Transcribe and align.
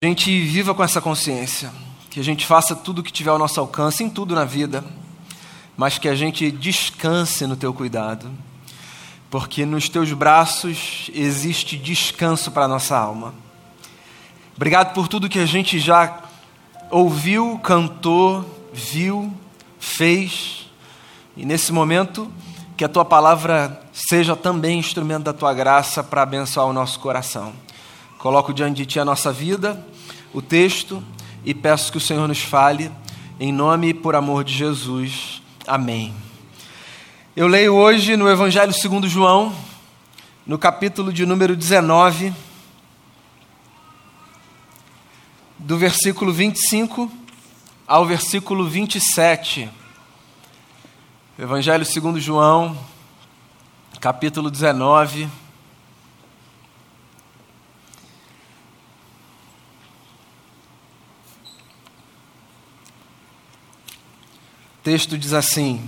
a 0.00 0.06
gente 0.06 0.30
viva 0.42 0.72
com 0.76 0.84
essa 0.84 1.00
consciência, 1.00 1.72
que 2.08 2.20
a 2.20 2.22
gente 2.22 2.46
faça 2.46 2.76
tudo 2.76 3.00
o 3.00 3.02
que 3.02 3.12
tiver 3.12 3.30
ao 3.30 3.38
nosso 3.38 3.58
alcance, 3.58 4.04
em 4.04 4.08
tudo 4.08 4.32
na 4.32 4.44
vida, 4.44 4.84
mas 5.76 5.98
que 5.98 6.08
a 6.08 6.14
gente 6.14 6.52
descanse 6.52 7.48
no 7.48 7.56
teu 7.56 7.74
cuidado, 7.74 8.30
porque 9.28 9.66
nos 9.66 9.88
teus 9.88 10.12
braços 10.12 11.10
existe 11.12 11.76
descanso 11.76 12.52
para 12.52 12.66
a 12.66 12.68
nossa 12.68 12.96
alma. 12.96 13.34
Obrigado 14.54 14.94
por 14.94 15.08
tudo 15.08 15.28
que 15.28 15.40
a 15.40 15.46
gente 15.46 15.80
já 15.80 16.16
ouviu, 16.92 17.58
cantou, 17.58 18.68
viu, 18.72 19.34
fez, 19.80 20.70
e 21.36 21.44
nesse 21.44 21.72
momento, 21.72 22.30
que 22.76 22.84
a 22.84 22.88
tua 22.88 23.04
palavra 23.04 23.82
seja 23.92 24.36
também 24.36 24.78
instrumento 24.78 25.24
da 25.24 25.32
tua 25.32 25.52
graça 25.52 26.04
para 26.04 26.22
abençoar 26.22 26.68
o 26.68 26.72
nosso 26.72 27.00
coração. 27.00 27.52
Coloco 28.18 28.52
diante 28.52 28.78
de 28.78 28.86
ti 28.86 28.98
a 28.98 29.04
nossa 29.04 29.32
vida, 29.32 29.80
o 30.34 30.42
texto, 30.42 31.00
e 31.44 31.54
peço 31.54 31.92
que 31.92 31.98
o 31.98 32.00
Senhor 32.00 32.26
nos 32.26 32.42
fale, 32.42 32.90
em 33.38 33.52
nome 33.52 33.90
e 33.90 33.94
por 33.94 34.16
amor 34.16 34.42
de 34.42 34.52
Jesus. 34.52 35.40
Amém. 35.64 36.12
Eu 37.36 37.46
leio 37.46 37.76
hoje 37.76 38.16
no 38.16 38.28
Evangelho 38.28 38.72
segundo 38.72 39.06
João, 39.06 39.54
no 40.44 40.58
capítulo 40.58 41.12
de 41.12 41.24
número 41.24 41.54
19, 41.54 42.34
do 45.56 45.78
versículo 45.78 46.32
25 46.32 47.08
ao 47.86 48.04
versículo 48.04 48.68
27. 48.68 49.70
Evangelho 51.38 51.84
segundo 51.86 52.18
João, 52.18 52.76
capítulo 54.00 54.50
19, 54.50 55.28
texto 64.88 65.18
diz 65.18 65.34
assim: 65.34 65.86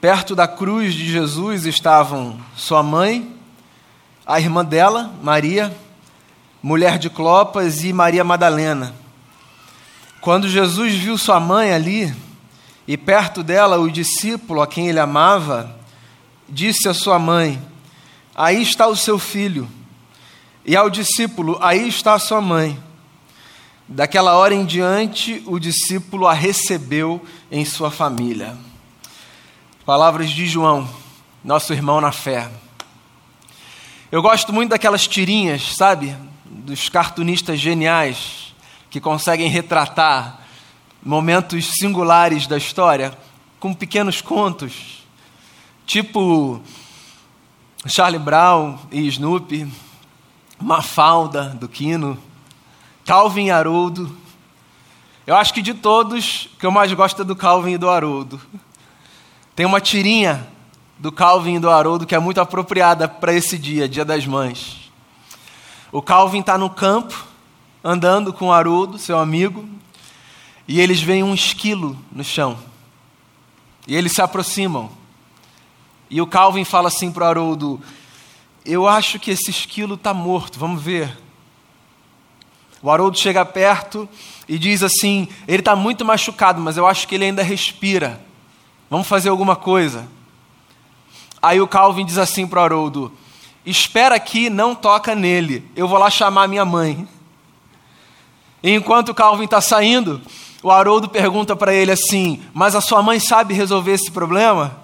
Perto 0.00 0.34
da 0.34 0.48
cruz 0.48 0.92
de 0.92 1.08
Jesus 1.08 1.64
estavam 1.64 2.40
sua 2.56 2.82
mãe, 2.82 3.36
a 4.26 4.40
irmã 4.40 4.64
dela, 4.64 5.14
Maria, 5.22 5.72
mulher 6.60 6.98
de 6.98 7.08
Clopas, 7.08 7.84
e 7.84 7.92
Maria 7.92 8.24
Madalena. 8.24 8.96
Quando 10.20 10.48
Jesus 10.48 10.92
viu 10.96 11.16
sua 11.16 11.38
mãe 11.38 11.72
ali, 11.72 12.12
e 12.84 12.96
perto 12.96 13.44
dela 13.44 13.78
o 13.78 13.88
discípulo 13.88 14.60
a 14.60 14.66
quem 14.66 14.88
ele 14.88 14.98
amava, 14.98 15.78
disse 16.48 16.88
à 16.88 16.92
sua 16.92 17.16
mãe: 17.16 17.62
Aí 18.34 18.60
está 18.60 18.88
o 18.88 18.96
seu 18.96 19.20
filho. 19.20 19.68
E 20.66 20.74
ao 20.74 20.90
discípulo: 20.90 21.56
Aí 21.60 21.86
está 21.88 22.14
a 22.14 22.18
sua 22.18 22.40
mãe. 22.40 22.76
Daquela 23.86 24.34
hora 24.34 24.54
em 24.54 24.64
diante, 24.64 25.42
o 25.44 25.58
discípulo 25.58 26.26
a 26.26 26.32
recebeu 26.32 27.22
em 27.50 27.66
sua 27.66 27.90
família. 27.90 28.56
Palavras 29.84 30.30
de 30.30 30.46
João, 30.46 30.88
nosso 31.44 31.70
irmão 31.74 32.00
na 32.00 32.10
fé. 32.10 32.50
Eu 34.10 34.22
gosto 34.22 34.54
muito 34.54 34.70
daquelas 34.70 35.06
tirinhas, 35.06 35.76
sabe? 35.76 36.16
Dos 36.46 36.88
cartunistas 36.88 37.60
geniais 37.60 38.54
que 38.88 39.00
conseguem 39.00 39.50
retratar 39.50 40.40
momentos 41.02 41.74
singulares 41.74 42.46
da 42.46 42.56
história 42.56 43.12
com 43.60 43.74
pequenos 43.74 44.22
contos, 44.22 45.04
tipo 45.84 46.62
Charlie 47.86 48.18
Brown 48.18 48.78
e 48.90 49.06
Snoopy, 49.08 49.70
Mafalda 50.58 51.50
do 51.50 51.68
Quino 51.68 52.16
Calvin 53.04 53.46
e 53.46 53.50
Haroldo. 53.50 54.16
Eu 55.26 55.36
acho 55.36 55.52
que 55.52 55.60
de 55.60 55.74
todos, 55.74 56.48
o 56.54 56.58
que 56.58 56.66
eu 56.66 56.70
mais 56.70 56.92
gosto 56.92 57.20
é 57.22 57.24
do 57.24 57.36
Calvin 57.36 57.72
e 57.72 57.78
do 57.78 57.88
Haroldo. 57.88 58.40
Tem 59.54 59.66
uma 59.66 59.80
tirinha 59.80 60.46
do 60.98 61.12
Calvin 61.12 61.56
e 61.56 61.58
do 61.58 61.68
Haroldo 61.68 62.06
que 62.06 62.14
é 62.14 62.18
muito 62.18 62.40
apropriada 62.40 63.06
para 63.06 63.34
esse 63.34 63.58
dia, 63.58 63.88
Dia 63.88 64.04
das 64.04 64.26
Mães. 64.26 64.90
O 65.92 66.00
Calvin 66.00 66.40
está 66.40 66.56
no 66.56 66.70
campo, 66.70 67.26
andando 67.82 68.32
com 68.32 68.46
o 68.46 68.52
Haroldo, 68.52 68.98
seu 68.98 69.18
amigo, 69.18 69.68
e 70.66 70.80
eles 70.80 71.00
veem 71.02 71.22
um 71.22 71.34
esquilo 71.34 71.98
no 72.10 72.24
chão. 72.24 72.58
E 73.86 73.94
eles 73.94 74.12
se 74.12 74.22
aproximam. 74.22 74.90
E 76.08 76.20
o 76.22 76.26
Calvin 76.26 76.64
fala 76.64 76.88
assim 76.88 77.12
para 77.12 77.24
o 77.24 77.28
Haroldo: 77.28 77.82
Eu 78.64 78.88
acho 78.88 79.18
que 79.18 79.30
esse 79.30 79.50
esquilo 79.50 79.94
está 79.94 80.14
morto, 80.14 80.58
vamos 80.58 80.82
ver. 80.82 81.23
O 82.84 82.90
Haroldo 82.90 83.16
chega 83.16 83.46
perto 83.46 84.06
e 84.46 84.58
diz 84.58 84.82
assim: 84.82 85.26
ele 85.48 85.60
está 85.60 85.74
muito 85.74 86.04
machucado, 86.04 86.60
mas 86.60 86.76
eu 86.76 86.86
acho 86.86 87.08
que 87.08 87.14
ele 87.14 87.24
ainda 87.24 87.42
respira. 87.42 88.20
Vamos 88.90 89.08
fazer 89.08 89.30
alguma 89.30 89.56
coisa. 89.56 90.06
Aí 91.40 91.62
o 91.62 91.66
Calvin 91.66 92.04
diz 92.04 92.18
assim 92.18 92.46
para 92.46 92.60
o 92.60 92.62
Haroldo: 92.62 93.10
espera 93.64 94.16
aqui, 94.16 94.50
não 94.50 94.74
toca 94.74 95.14
nele, 95.14 95.66
eu 95.74 95.88
vou 95.88 95.96
lá 95.98 96.10
chamar 96.10 96.46
minha 96.46 96.62
mãe. 96.66 97.08
E 98.62 98.72
enquanto 98.72 99.08
o 99.08 99.14
Calvin 99.14 99.44
está 99.44 99.62
saindo, 99.62 100.20
o 100.62 100.70
Haroldo 100.70 101.08
pergunta 101.08 101.56
para 101.56 101.72
ele 101.72 101.90
assim: 101.90 102.42
Mas 102.52 102.74
a 102.74 102.82
sua 102.82 103.02
mãe 103.02 103.18
sabe 103.18 103.54
resolver 103.54 103.92
esse 103.92 104.10
problema? 104.10 104.76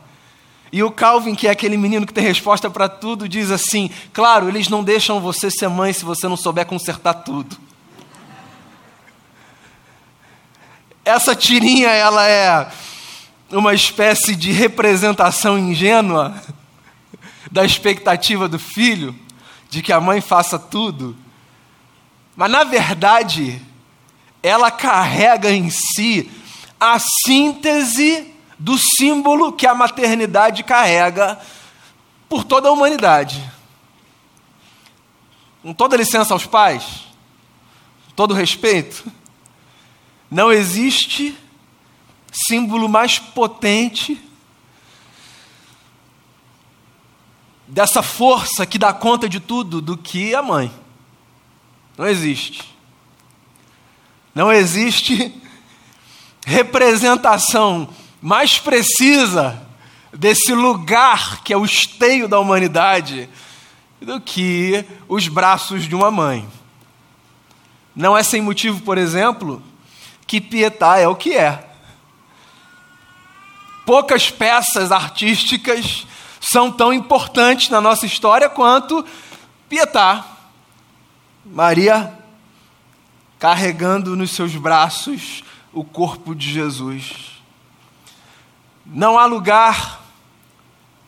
E 0.72 0.82
o 0.82 0.90
Calvin, 0.90 1.34
que 1.34 1.46
é 1.46 1.50
aquele 1.50 1.76
menino 1.76 2.06
que 2.06 2.14
tem 2.14 2.24
resposta 2.24 2.70
para 2.70 2.88
tudo, 2.88 3.28
diz 3.28 3.50
assim: 3.50 3.90
Claro, 4.10 4.48
eles 4.48 4.70
não 4.70 4.82
deixam 4.82 5.20
você 5.20 5.50
ser 5.50 5.68
mãe 5.68 5.92
se 5.92 6.02
você 6.02 6.26
não 6.26 6.36
souber 6.38 6.64
consertar 6.64 7.12
tudo. 7.12 7.68
Essa 11.10 11.34
tirinha 11.34 11.88
ela 11.88 12.25
é 12.28 12.71
uma 13.50 13.75
espécie 13.75 14.37
de 14.37 14.53
representação 14.53 15.59
ingênua 15.59 16.41
da 17.50 17.65
expectativa 17.65 18.48
do 18.48 18.60
filho 18.60 19.12
de 19.69 19.82
que 19.82 19.93
a 19.93 20.00
mãe 20.00 20.21
faça 20.21 20.56
tudo. 20.56 21.16
Mas 22.37 22.48
na 22.48 22.62
verdade, 22.62 23.60
ela 24.41 24.71
carrega 24.71 25.50
em 25.50 25.69
si 25.69 26.31
a 26.78 26.97
síntese 27.00 28.32
do 28.56 28.78
símbolo 28.78 29.53
que 29.53 29.66
a 29.66 29.75
maternidade 29.75 30.62
carrega 30.62 31.41
por 32.28 32.44
toda 32.44 32.69
a 32.69 32.72
humanidade. 32.72 33.42
Com 35.60 35.75
toda 35.75 35.97
licença 35.97 36.32
aos 36.32 36.47
pais, 36.47 36.84
todo 38.15 38.32
respeito, 38.32 39.10
não 40.30 40.52
existe 40.52 41.36
símbolo 42.30 42.88
mais 42.88 43.18
potente 43.18 44.20
dessa 47.66 48.02
força 48.02 48.64
que 48.64 48.78
dá 48.78 48.92
conta 48.92 49.28
de 49.28 49.41
tudo 49.41 49.80
do 49.80 49.96
que 49.96 50.34
a 50.34 50.42
mãe. 50.42 50.70
Não 51.98 52.06
existe. 52.06 52.74
Não 54.34 54.52
existe 54.52 55.34
representação 56.47 57.88
mais 58.22 58.58
precisa 58.58 59.60
desse 60.12 60.52
lugar 60.52 61.42
que 61.42 61.52
é 61.52 61.56
o 61.56 61.64
esteio 61.64 62.28
da 62.28 62.38
humanidade 62.38 63.28
do 64.00 64.20
que 64.20 64.84
os 65.08 65.28
braços 65.28 65.84
de 65.84 65.94
uma 65.94 66.10
mãe. 66.10 66.48
Não 67.94 68.16
é 68.16 68.22
sem 68.22 68.41
motivo, 68.41 68.80
por 68.82 68.97
exemplo, 68.97 69.62
que 70.30 70.41
Pietá 70.41 70.96
é 70.96 71.08
o 71.08 71.16
que 71.16 71.36
é. 71.36 71.68
Poucas 73.84 74.30
peças 74.30 74.92
artísticas 74.92 76.06
são 76.41 76.70
tão 76.70 76.92
importantes 76.92 77.68
na 77.68 77.80
nossa 77.80 78.06
história 78.06 78.48
quanto 78.48 79.04
Pietá. 79.68 80.24
Maria 81.44 82.16
carregando 83.41 84.15
nos 84.15 84.30
seus 84.30 84.54
braços 84.54 85.42
o 85.72 85.82
corpo 85.82 86.32
de 86.32 86.48
Jesus. 86.48 87.42
Não 88.86 89.18
há 89.18 89.27
lugar 89.27 90.00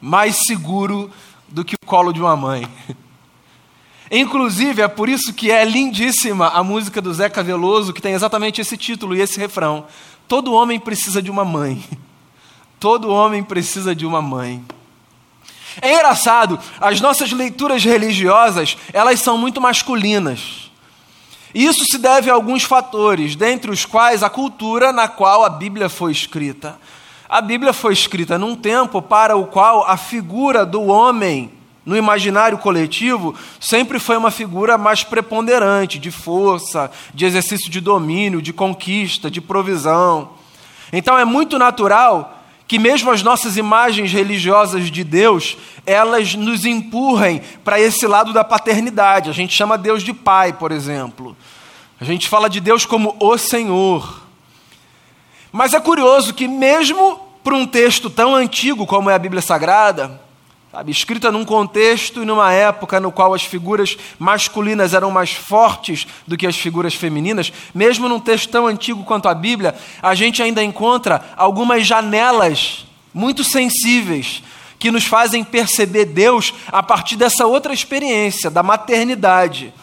mais 0.00 0.46
seguro 0.46 1.12
do 1.46 1.64
que 1.64 1.76
o 1.76 1.86
colo 1.86 2.12
de 2.12 2.20
uma 2.20 2.34
mãe. 2.34 2.68
Inclusive, 4.14 4.82
é 4.82 4.88
por 4.88 5.08
isso 5.08 5.32
que 5.32 5.50
é 5.50 5.64
lindíssima 5.64 6.48
a 6.48 6.62
música 6.62 7.00
do 7.00 7.14
Zeca 7.14 7.42
Veloso, 7.42 7.94
que 7.94 8.02
tem 8.02 8.12
exatamente 8.12 8.60
esse 8.60 8.76
título 8.76 9.16
e 9.16 9.22
esse 9.22 9.40
refrão. 9.40 9.86
Todo 10.28 10.52
homem 10.52 10.78
precisa 10.78 11.22
de 11.22 11.30
uma 11.30 11.46
mãe. 11.46 11.82
Todo 12.78 13.08
homem 13.08 13.42
precisa 13.42 13.94
de 13.94 14.04
uma 14.04 14.20
mãe. 14.20 14.62
É 15.80 15.94
engraçado, 15.94 16.58
as 16.78 17.00
nossas 17.00 17.32
leituras 17.32 17.82
religiosas, 17.82 18.76
elas 18.92 19.18
são 19.18 19.38
muito 19.38 19.62
masculinas. 19.62 20.70
E 21.54 21.64
isso 21.64 21.82
se 21.86 21.96
deve 21.96 22.30
a 22.30 22.34
alguns 22.34 22.64
fatores, 22.64 23.34
dentre 23.34 23.70
os 23.70 23.86
quais 23.86 24.22
a 24.22 24.28
cultura 24.28 24.92
na 24.92 25.08
qual 25.08 25.42
a 25.42 25.48
Bíblia 25.48 25.88
foi 25.88 26.12
escrita. 26.12 26.78
A 27.26 27.40
Bíblia 27.40 27.72
foi 27.72 27.94
escrita 27.94 28.36
num 28.36 28.54
tempo 28.54 29.00
para 29.00 29.36
o 29.36 29.46
qual 29.46 29.86
a 29.88 29.96
figura 29.96 30.66
do 30.66 30.82
homem 30.82 31.61
no 31.84 31.96
imaginário 31.96 32.58
coletivo, 32.58 33.34
sempre 33.60 33.98
foi 33.98 34.16
uma 34.16 34.30
figura 34.30 34.78
mais 34.78 35.02
preponderante, 35.02 35.98
de 35.98 36.10
força, 36.10 36.90
de 37.12 37.24
exercício 37.24 37.70
de 37.70 37.80
domínio, 37.80 38.40
de 38.40 38.52
conquista, 38.52 39.30
de 39.30 39.40
provisão. 39.40 40.30
Então 40.92 41.18
é 41.18 41.24
muito 41.24 41.58
natural 41.58 42.38
que 42.68 42.78
mesmo 42.78 43.10
as 43.10 43.22
nossas 43.22 43.56
imagens 43.56 44.12
religiosas 44.12 44.90
de 44.90 45.04
Deus, 45.04 45.58
elas 45.84 46.34
nos 46.34 46.64
empurrem 46.64 47.42
para 47.62 47.78
esse 47.78 48.06
lado 48.06 48.32
da 48.32 48.42
paternidade. 48.42 49.28
A 49.28 49.32
gente 49.32 49.54
chama 49.54 49.76
Deus 49.76 50.02
de 50.02 50.14
Pai, 50.14 50.52
por 50.52 50.72
exemplo. 50.72 51.36
A 52.00 52.04
gente 52.04 52.28
fala 52.28 52.48
de 52.48 52.60
Deus 52.60 52.86
como 52.86 53.16
o 53.20 53.36
Senhor. 53.36 54.22
Mas 55.52 55.74
é 55.74 55.80
curioso 55.80 56.32
que 56.32 56.48
mesmo 56.48 57.20
para 57.44 57.54
um 57.54 57.66
texto 57.66 58.08
tão 58.08 58.34
antigo 58.34 58.86
como 58.86 59.10
é 59.10 59.14
a 59.14 59.18
Bíblia 59.18 59.42
Sagrada, 59.42 60.20
Sabe, 60.72 60.90
escrita 60.90 61.30
num 61.30 61.44
contexto 61.44 62.22
e 62.22 62.24
numa 62.24 62.50
época 62.50 62.98
no 62.98 63.12
qual 63.12 63.34
as 63.34 63.44
figuras 63.44 63.94
masculinas 64.18 64.94
eram 64.94 65.10
mais 65.10 65.30
fortes 65.30 66.06
do 66.26 66.34
que 66.34 66.46
as 66.46 66.56
figuras 66.56 66.94
femininas, 66.94 67.52
mesmo 67.74 68.08
num 68.08 68.18
texto 68.18 68.48
tão 68.48 68.66
antigo 68.66 69.04
quanto 69.04 69.28
a 69.28 69.34
Bíblia, 69.34 69.74
a 70.00 70.14
gente 70.14 70.42
ainda 70.42 70.64
encontra 70.64 71.22
algumas 71.36 71.86
janelas 71.86 72.86
muito 73.12 73.44
sensíveis 73.44 74.42
que 74.78 74.90
nos 74.90 75.04
fazem 75.04 75.44
perceber 75.44 76.06
Deus 76.06 76.54
a 76.68 76.82
partir 76.82 77.16
dessa 77.16 77.44
outra 77.44 77.74
experiência, 77.74 78.50
da 78.50 78.62
maternidade. 78.62 79.74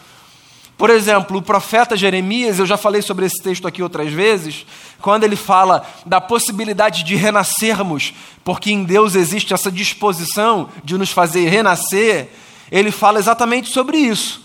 Por 0.80 0.88
exemplo, 0.88 1.36
o 1.36 1.42
profeta 1.42 1.94
Jeremias, 1.94 2.58
eu 2.58 2.64
já 2.64 2.78
falei 2.78 3.02
sobre 3.02 3.26
esse 3.26 3.38
texto 3.42 3.68
aqui 3.68 3.82
outras 3.82 4.10
vezes, 4.10 4.64
quando 4.98 5.24
ele 5.24 5.36
fala 5.36 5.86
da 6.06 6.22
possibilidade 6.22 7.04
de 7.04 7.16
renascermos, 7.16 8.14
porque 8.42 8.72
em 8.72 8.82
Deus 8.82 9.14
existe 9.14 9.52
essa 9.52 9.70
disposição 9.70 10.70
de 10.82 10.96
nos 10.96 11.10
fazer 11.10 11.50
renascer, 11.50 12.30
ele 12.72 12.90
fala 12.90 13.18
exatamente 13.18 13.68
sobre 13.68 13.98
isso. 13.98 14.42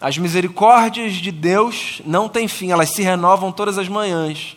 As 0.00 0.16
misericórdias 0.16 1.12
de 1.12 1.30
Deus 1.30 2.00
não 2.06 2.26
têm 2.26 2.48
fim, 2.48 2.70
elas 2.70 2.88
se 2.88 3.02
renovam 3.02 3.52
todas 3.52 3.76
as 3.76 3.86
manhãs. 3.86 4.56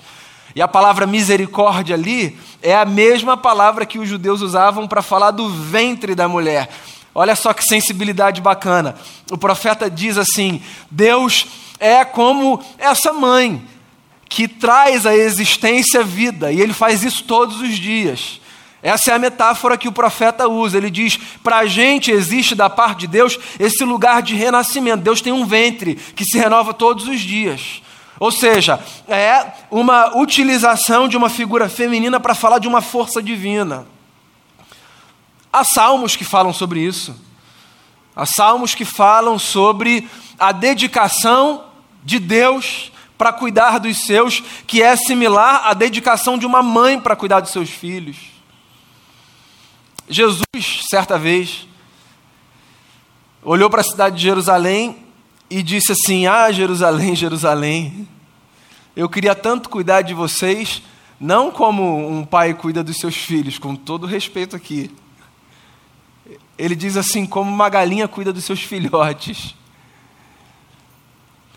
E 0.56 0.62
a 0.62 0.70
palavra 0.70 1.06
misericórdia 1.06 1.96
ali 1.98 2.40
é 2.62 2.74
a 2.74 2.86
mesma 2.86 3.36
palavra 3.36 3.86
que 3.86 4.00
os 4.00 4.08
judeus 4.08 4.40
usavam 4.40 4.88
para 4.88 5.02
falar 5.02 5.32
do 5.32 5.50
ventre 5.50 6.16
da 6.16 6.30
mulher. 6.30 6.70
Olha 7.14 7.36
só 7.36 7.54
que 7.54 7.64
sensibilidade 7.64 8.42
bacana. 8.42 8.96
O 9.32 9.38
profeta 9.38 9.90
diz 9.90 10.18
assim: 10.18 10.62
Deus 10.90 11.48
é 11.80 12.06
como 12.06 12.64
essa 12.78 13.12
mãe 13.14 13.62
que 14.28 14.48
traz 14.48 15.06
à 15.06 15.16
existência 15.16 16.04
vida, 16.04 16.52
e 16.52 16.62
ele 16.62 16.74
faz 16.74 17.04
isso 17.04 17.24
todos 17.24 17.60
os 17.60 17.76
dias. 17.76 18.40
Essa 18.82 19.12
é 19.12 19.16
a 19.16 19.20
metáfora 19.20 19.78
que 19.78 19.88
o 19.88 19.92
profeta 19.92 20.48
usa. 20.48 20.78
Ele 20.78 20.90
diz: 20.90 21.20
para 21.44 21.58
a 21.58 21.66
gente 21.66 22.12
existe 22.12 22.56
da 22.56 22.70
parte 22.70 23.00
de 23.00 23.08
Deus 23.08 23.38
esse 23.60 23.84
lugar 23.84 24.22
de 24.22 24.36
renascimento. 24.36 25.04
Deus 25.04 25.22
tem 25.22 25.34
um 25.34 25.46
ventre 25.46 25.96
que 25.96 26.24
se 26.24 26.38
renova 26.38 26.74
todos 26.74 27.08
os 27.08 27.20
dias. 27.20 27.82
Ou 28.20 28.32
seja, 28.32 28.80
é 29.08 29.46
uma 29.72 30.18
utilização 30.18 31.08
de 31.08 31.16
uma 31.16 31.30
figura 31.30 31.70
feminina 31.70 32.20
para 32.20 32.36
falar 32.36 32.60
de 32.60 32.68
uma 32.68 32.82
força 32.82 33.22
divina. 33.22 33.86
Há 35.60 35.64
salmos 35.66 36.16
que 36.16 36.24
falam 36.24 36.54
sobre 36.54 36.80
isso. 36.80 37.14
Há 38.16 38.26
salmos 38.26 38.74
que 38.74 38.86
falam 38.86 39.38
sobre 39.38 40.10
a 40.40 40.54
dedicação 40.54 41.66
de 42.02 42.18
Deus 42.18 42.94
para 43.18 43.34
cuidar 43.34 43.78
dos 43.78 44.06
seus, 44.06 44.42
que 44.66 44.82
é 44.82 44.96
similar 44.96 45.68
à 45.68 45.74
dedicação 45.74 46.38
de 46.38 46.46
uma 46.46 46.64
mãe 46.64 46.98
para 46.98 47.14
cuidar 47.14 47.42
dos 47.42 47.52
seus 47.52 47.70
filhos. 47.70 48.16
Jesus, 50.08 50.46
certa 50.90 51.20
vez, 51.20 51.68
olhou 53.44 53.70
para 53.70 53.82
a 53.82 53.84
cidade 53.84 54.16
de 54.16 54.24
Jerusalém 54.24 54.96
e 55.50 55.62
disse 55.62 55.92
assim: 55.92 56.26
Ah, 56.26 56.50
Jerusalém, 56.54 57.18
Jerusalém, 57.18 58.08
eu 58.96 59.10
queria 59.10 59.36
tanto 59.36 59.68
cuidar 59.68 60.04
de 60.04 60.14
vocês, 60.14 60.82
não 61.20 61.52
como 61.52 62.10
um 62.10 62.24
pai 62.24 62.54
cuida 62.54 62.82
dos 62.82 62.96
seus 62.96 63.18
filhos, 63.18 63.60
com 63.60 63.76
todo 63.76 64.08
respeito 64.08 64.56
aqui 64.56 64.90
ele 66.60 66.76
diz 66.76 66.98
assim: 66.98 67.26
como 67.26 67.50
uma 67.50 67.70
galinha 67.70 68.08
cuida 68.08 68.34
dos 68.34 68.44
seus 68.44 68.62
filhotes. 68.62 69.56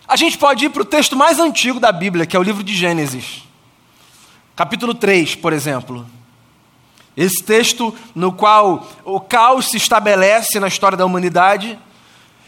A 0.06 0.14
gente 0.14 0.38
pode 0.38 0.64
ir 0.64 0.70
para 0.70 0.82
o 0.82 0.84
texto 0.86 1.16
mais 1.16 1.40
antigo 1.40 1.80
da 1.80 1.90
Bíblia, 1.90 2.24
que 2.24 2.36
é 2.36 2.38
o 2.38 2.42
livro 2.42 2.62
de 2.62 2.74
Gênesis, 2.74 3.42
capítulo 4.54 4.94
3, 4.94 5.34
por 5.34 5.52
exemplo. 5.52 6.06
Esse 7.16 7.42
texto 7.42 7.94
no 8.14 8.32
qual 8.32 8.86
o 9.04 9.20
caos 9.20 9.70
se 9.70 9.76
estabelece 9.76 10.58
na 10.60 10.68
história 10.68 10.96
da 10.96 11.04
humanidade, 11.04 11.78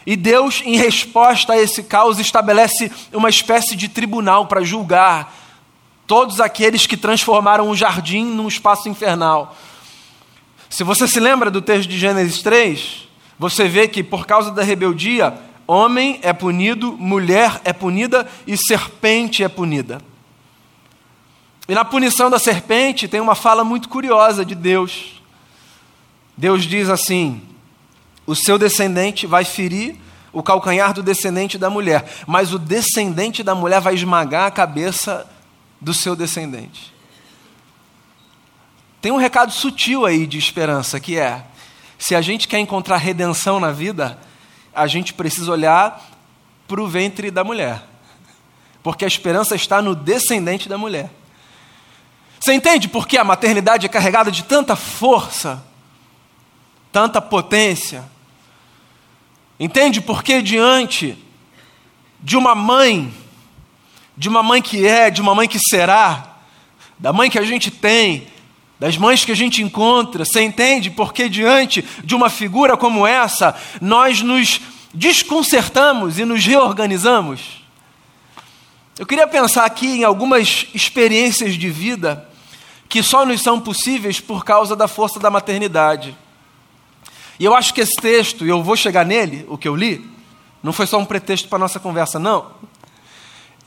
e 0.05 0.15
Deus, 0.15 0.61
em 0.63 0.77
resposta 0.77 1.53
a 1.53 1.57
esse 1.57 1.83
caos, 1.83 2.19
estabelece 2.19 2.91
uma 3.11 3.29
espécie 3.29 3.75
de 3.75 3.89
tribunal 3.89 4.45
para 4.45 4.63
julgar 4.63 5.33
todos 6.07 6.39
aqueles 6.39 6.85
que 6.87 6.95
transformaram 6.95 7.69
o 7.69 7.75
jardim 7.75 8.25
num 8.25 8.47
espaço 8.47 8.87
infernal. 8.87 9.55
Se 10.75 10.83
você 10.83 11.07
se 11.07 11.21
lembra 11.21 11.49
do 11.49 11.61
texto 11.61 11.87
de 11.87 11.97
Gênesis 11.97 12.41
3, 12.41 13.07
você 13.39 13.65
vê 13.65 13.87
que 13.87 14.03
por 14.03 14.27
causa 14.27 14.51
da 14.51 14.61
rebeldia, 14.61 15.33
homem 15.65 16.19
é 16.21 16.33
punido, 16.33 16.97
mulher 16.97 17.61
é 17.63 17.71
punida 17.71 18.27
e 18.45 18.57
serpente 18.57 19.41
é 19.41 19.47
punida. 19.47 20.01
E 21.69 21.73
na 21.73 21.85
punição 21.85 22.29
da 22.29 22.37
serpente 22.37 23.07
tem 23.07 23.21
uma 23.21 23.35
fala 23.35 23.63
muito 23.63 23.87
curiosa 23.87 24.43
de 24.43 24.53
Deus. 24.53 25.21
Deus 26.35 26.65
diz 26.65 26.89
assim: 26.89 27.41
o 28.27 28.35
seu 28.35 28.57
descendente 28.57 29.25
vai 29.25 29.45
ferir 29.45 29.95
o 30.33 30.43
calcanhar 30.43 30.93
do 30.93 31.01
descendente 31.01 31.57
da 31.57 31.69
mulher, 31.69 32.05
mas 32.27 32.51
o 32.51 32.59
descendente 32.59 33.41
da 33.43 33.55
mulher 33.55 33.79
vai 33.79 33.93
esmagar 33.93 34.47
a 34.47 34.51
cabeça 34.51 35.25
do 35.79 35.93
seu 35.93 36.17
descendente. 36.17 36.94
Tem 39.05 39.11
um 39.11 39.17
recado 39.17 39.51
sutil 39.51 40.03
aí 40.03 40.25
de 40.25 40.39
esperança, 40.39 40.99
que 40.99 41.15
é: 41.15 41.43
se 41.95 42.15
a 42.15 42.23
gente 42.23 42.47
quer 42.47 42.57
encontrar 42.57 42.97
redenção 42.97 43.59
na 43.59 43.71
vida, 43.71 44.17
a 44.73 44.87
gente 44.87 45.13
precisa 45.13 45.51
olhar 45.51 46.03
para 46.67 46.81
o 46.81 46.87
ventre 46.87 47.29
da 47.29 47.43
mulher. 47.43 47.83
Porque 48.81 49.05
a 49.05 49.07
esperança 49.07 49.55
está 49.55 49.79
no 49.79 49.93
descendente 49.93 50.67
da 50.67 50.75
mulher. 50.75 51.11
Você 52.39 52.51
entende 52.55 52.87
por 52.87 53.07
que 53.07 53.15
a 53.15 53.23
maternidade 53.23 53.85
é 53.85 53.89
carregada 53.89 54.31
de 54.31 54.43
tanta 54.43 54.75
força, 54.75 55.63
tanta 56.91 57.21
potência? 57.21 58.03
Entende 59.59 60.01
por 60.01 60.23
que 60.23 60.41
diante 60.41 61.15
de 62.19 62.35
uma 62.35 62.55
mãe, 62.55 63.13
de 64.17 64.27
uma 64.27 64.41
mãe 64.41 64.63
que 64.63 64.83
é, 64.83 65.11
de 65.11 65.21
uma 65.21 65.35
mãe 65.35 65.47
que 65.47 65.59
será, 65.59 66.37
da 66.97 67.13
mãe 67.13 67.29
que 67.29 67.37
a 67.37 67.45
gente 67.45 67.69
tem, 67.69 68.33
das 68.79 68.97
mães 68.97 69.23
que 69.23 69.31
a 69.31 69.35
gente 69.35 69.63
encontra, 69.63 70.25
você 70.25 70.41
entende? 70.41 70.89
Porque 70.89 71.29
diante 71.29 71.83
de 72.03 72.13
uma 72.13 72.29
figura 72.29 72.75
como 72.75 73.07
essa, 73.07 73.55
nós 73.79 74.21
nos 74.21 74.59
desconcertamos 74.93 76.19
e 76.19 76.25
nos 76.25 76.45
reorganizamos. 76.45 77.63
Eu 78.97 79.05
queria 79.05 79.27
pensar 79.27 79.65
aqui 79.65 79.87
em 79.87 80.03
algumas 80.03 80.67
experiências 80.73 81.55
de 81.55 81.69
vida 81.69 82.29
que 82.87 83.01
só 83.01 83.25
nos 83.25 83.41
são 83.41 83.59
possíveis 83.59 84.19
por 84.19 84.45
causa 84.45 84.75
da 84.75 84.87
força 84.87 85.19
da 85.19 85.29
maternidade. 85.29 86.15
E 87.39 87.43
eu 87.43 87.53
acho 87.55 87.73
que 87.73 87.81
esse 87.81 87.95
texto, 87.95 88.45
e 88.45 88.49
eu 88.49 88.63
vou 88.63 88.75
chegar 88.75 89.05
nele, 89.05 89.45
o 89.49 89.57
que 89.57 89.67
eu 89.67 89.75
li, 89.75 90.09
não 90.63 90.71
foi 90.71 90.87
só 90.87 90.97
um 90.97 91.05
pretexto 91.05 91.49
para 91.49 91.57
a 91.57 91.59
nossa 91.59 91.79
conversa, 91.79 92.19
não. 92.19 92.51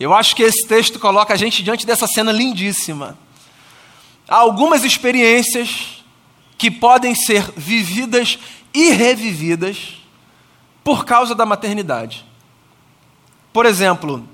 Eu 0.00 0.14
acho 0.14 0.34
que 0.34 0.42
esse 0.42 0.66
texto 0.66 0.98
coloca 0.98 1.34
a 1.34 1.36
gente 1.36 1.62
diante 1.62 1.84
dessa 1.84 2.06
cena 2.06 2.32
lindíssima 2.32 3.18
há 4.28 4.36
algumas 4.36 4.84
experiências 4.84 6.04
que 6.58 6.70
podem 6.70 7.14
ser 7.14 7.50
vividas 7.56 8.38
e 8.74 8.90
revividas 8.90 10.02
por 10.84 11.04
causa 11.04 11.34
da 11.34 11.46
maternidade. 11.46 12.24
Por 13.52 13.64
exemplo, 13.64 14.28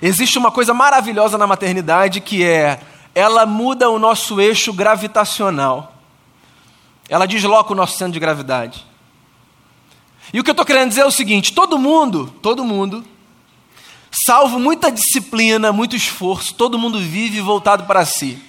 existe 0.00 0.36
uma 0.36 0.50
coisa 0.50 0.74
maravilhosa 0.74 1.38
na 1.38 1.46
maternidade 1.46 2.20
que 2.20 2.42
é 2.44 2.80
ela 3.14 3.44
muda 3.44 3.90
o 3.90 3.98
nosso 3.98 4.40
eixo 4.40 4.72
gravitacional. 4.72 5.94
Ela 7.08 7.26
desloca 7.26 7.72
o 7.72 7.76
nosso 7.76 7.98
centro 7.98 8.14
de 8.14 8.20
gravidade. 8.20 8.86
E 10.32 10.40
o 10.40 10.44
que 10.44 10.50
eu 10.50 10.52
estou 10.52 10.64
querendo 10.64 10.88
dizer 10.88 11.02
é 11.02 11.06
o 11.06 11.10
seguinte: 11.10 11.52
todo 11.52 11.78
mundo, 11.78 12.32
todo 12.40 12.64
mundo, 12.64 13.04
salvo 14.10 14.58
muita 14.58 14.90
disciplina, 14.90 15.72
muito 15.72 15.94
esforço, 15.94 16.54
todo 16.54 16.78
mundo 16.78 16.98
vive 16.98 17.40
voltado 17.40 17.84
para 17.84 18.04
si. 18.06 18.42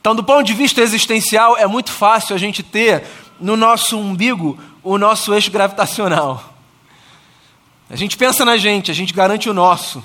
Então, 0.00 0.14
do 0.14 0.22
ponto 0.22 0.44
de 0.44 0.54
vista 0.54 0.80
existencial, 0.80 1.56
é 1.56 1.66
muito 1.66 1.92
fácil 1.92 2.34
a 2.34 2.38
gente 2.38 2.62
ter 2.62 3.04
no 3.40 3.56
nosso 3.56 3.98
umbigo 3.98 4.58
o 4.82 4.96
nosso 4.96 5.34
eixo 5.34 5.50
gravitacional. 5.50 6.54
A 7.90 7.96
gente 7.96 8.16
pensa 8.16 8.44
na 8.44 8.56
gente, 8.56 8.90
a 8.90 8.94
gente 8.94 9.12
garante 9.12 9.48
o 9.48 9.54
nosso. 9.54 10.02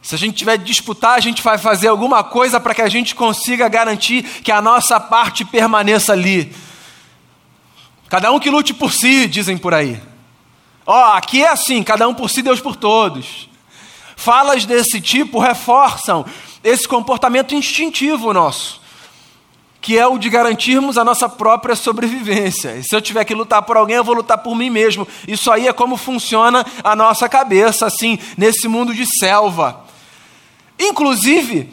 Se 0.00 0.14
a 0.14 0.18
gente 0.18 0.36
tiver 0.36 0.56
de 0.56 0.64
disputar, 0.64 1.16
a 1.16 1.20
gente 1.20 1.42
vai 1.42 1.58
fazer 1.58 1.88
alguma 1.88 2.22
coisa 2.22 2.60
para 2.60 2.74
que 2.74 2.82
a 2.82 2.88
gente 2.88 3.14
consiga 3.14 3.68
garantir 3.68 4.22
que 4.22 4.52
a 4.52 4.62
nossa 4.62 4.98
parte 5.00 5.44
permaneça 5.44 6.12
ali. 6.12 6.54
Cada 8.08 8.32
um 8.32 8.38
que 8.38 8.50
lute 8.50 8.72
por 8.72 8.92
si, 8.92 9.26
dizem 9.26 9.58
por 9.58 9.74
aí. 9.74 10.00
Ó, 10.86 10.98
oh, 10.98 11.12
aqui 11.12 11.42
é 11.42 11.48
assim, 11.50 11.82
cada 11.82 12.08
um 12.08 12.14
por 12.14 12.30
si, 12.30 12.40
Deus 12.40 12.60
por 12.60 12.76
todos. 12.76 13.48
Falas 14.16 14.64
desse 14.64 15.00
tipo 15.00 15.38
reforçam 15.38 16.24
esse 16.62 16.86
comportamento 16.86 17.54
instintivo 17.54 18.32
nosso, 18.32 18.80
que 19.80 19.96
é 19.96 20.06
o 20.06 20.18
de 20.18 20.28
garantirmos 20.28 20.98
a 20.98 21.04
nossa 21.04 21.28
própria 21.28 21.76
sobrevivência. 21.76 22.76
E 22.76 22.84
se 22.84 22.94
eu 22.94 23.00
tiver 23.00 23.24
que 23.24 23.34
lutar 23.34 23.62
por 23.62 23.76
alguém, 23.76 23.96
eu 23.96 24.04
vou 24.04 24.14
lutar 24.14 24.38
por 24.38 24.54
mim 24.54 24.70
mesmo. 24.70 25.06
Isso 25.26 25.50
aí 25.50 25.68
é 25.68 25.72
como 25.72 25.96
funciona 25.96 26.64
a 26.82 26.96
nossa 26.96 27.28
cabeça, 27.28 27.86
assim, 27.86 28.18
nesse 28.36 28.66
mundo 28.68 28.92
de 28.92 29.06
selva. 29.06 29.84
Inclusive, 30.78 31.72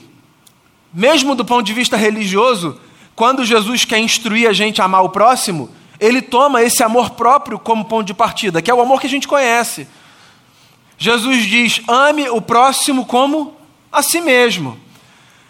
mesmo 0.94 1.36
do 1.36 1.44
ponto 1.44 1.64
de 1.64 1.74
vista 1.74 1.98
religioso, 1.98 2.80
quando 3.16 3.46
Jesus 3.46 3.86
quer 3.86 4.00
instruir 4.00 4.50
a 4.50 4.54
gente 4.54 4.82
a 4.82 4.86
amar 4.86 5.04
o 5.04 5.10
próximo, 5.10 5.70
ele 6.00 6.22
toma 6.22 6.62
esse 6.62 6.84
amor 6.84 7.12
próprio 7.12 7.58
como 7.58 7.86
ponto 7.86 8.06
de 8.06 8.14
partida, 8.14 8.62
que 8.62 8.70
é 8.70 8.74
o 8.74 8.82
amor 8.82 9.00
que 9.00 9.08
a 9.08 9.10
gente 9.10 9.28
conhece. 9.28 9.88
Jesus 10.98 11.44
diz: 11.46 11.82
ame 11.88 12.30
o 12.30 12.42
próximo 12.42 13.06
como 13.06 13.55
a 13.96 14.04
si 14.04 14.22
mesmo. 14.22 14.80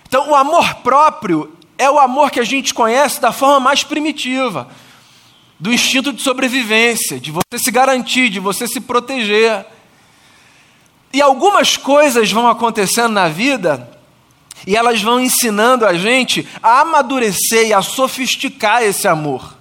Então, 0.08 0.30
o 0.30 0.36
amor 0.36 0.76
próprio 0.76 1.56
é 1.78 1.90
o 1.90 2.00
amor 2.00 2.32
que 2.32 2.40
a 2.40 2.44
gente 2.44 2.74
conhece 2.74 3.20
da 3.20 3.32
forma 3.32 3.60
mais 3.60 3.84
primitiva, 3.84 4.68
do 5.60 5.74
instinto 5.74 6.14
de 6.14 6.22
sobrevivência, 6.22 7.20
de 7.20 7.32
você 7.32 7.58
se 7.58 7.72
garantir, 7.72 8.30
de 8.30 8.40
você 8.40 8.68
se 8.68 8.80
proteger. 8.80 9.66
E 11.12 11.22
algumas 11.22 11.78
coisas 11.78 12.32
vão 12.32 12.48
acontecendo 12.48 13.14
na 13.14 13.28
vida 13.28 13.90
e 14.68 14.76
elas 14.76 15.02
vão 15.02 15.20
ensinando 15.20 15.86
a 15.86 15.94
gente 15.94 16.48
a 16.62 16.82
amadurecer 16.82 17.68
e 17.68 17.74
a 17.74 17.82
sofisticar 17.82 18.84
esse 18.84 19.08
amor. 19.08 19.55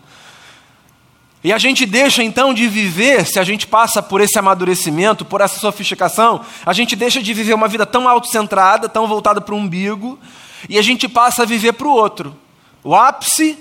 E 1.44 1.52
a 1.52 1.58
gente 1.58 1.84
deixa 1.84 2.22
então 2.22 2.54
de 2.54 2.66
viver, 2.66 3.26
se 3.26 3.38
a 3.38 3.44
gente 3.44 3.66
passa 3.66 4.02
por 4.02 4.22
esse 4.22 4.38
amadurecimento, 4.38 5.26
por 5.26 5.42
essa 5.42 5.60
sofisticação, 5.60 6.40
a 6.64 6.72
gente 6.72 6.96
deixa 6.96 7.22
de 7.22 7.34
viver 7.34 7.52
uma 7.52 7.68
vida 7.68 7.84
tão 7.84 8.08
autocentrada, 8.08 8.88
tão 8.88 9.06
voltada 9.06 9.42
para 9.42 9.54
o 9.54 9.58
umbigo, 9.58 10.18
e 10.70 10.78
a 10.78 10.82
gente 10.82 11.06
passa 11.06 11.42
a 11.42 11.46
viver 11.46 11.74
para 11.74 11.86
o 11.86 11.90
outro. 11.90 12.34
O 12.82 12.94
ápice 12.96 13.58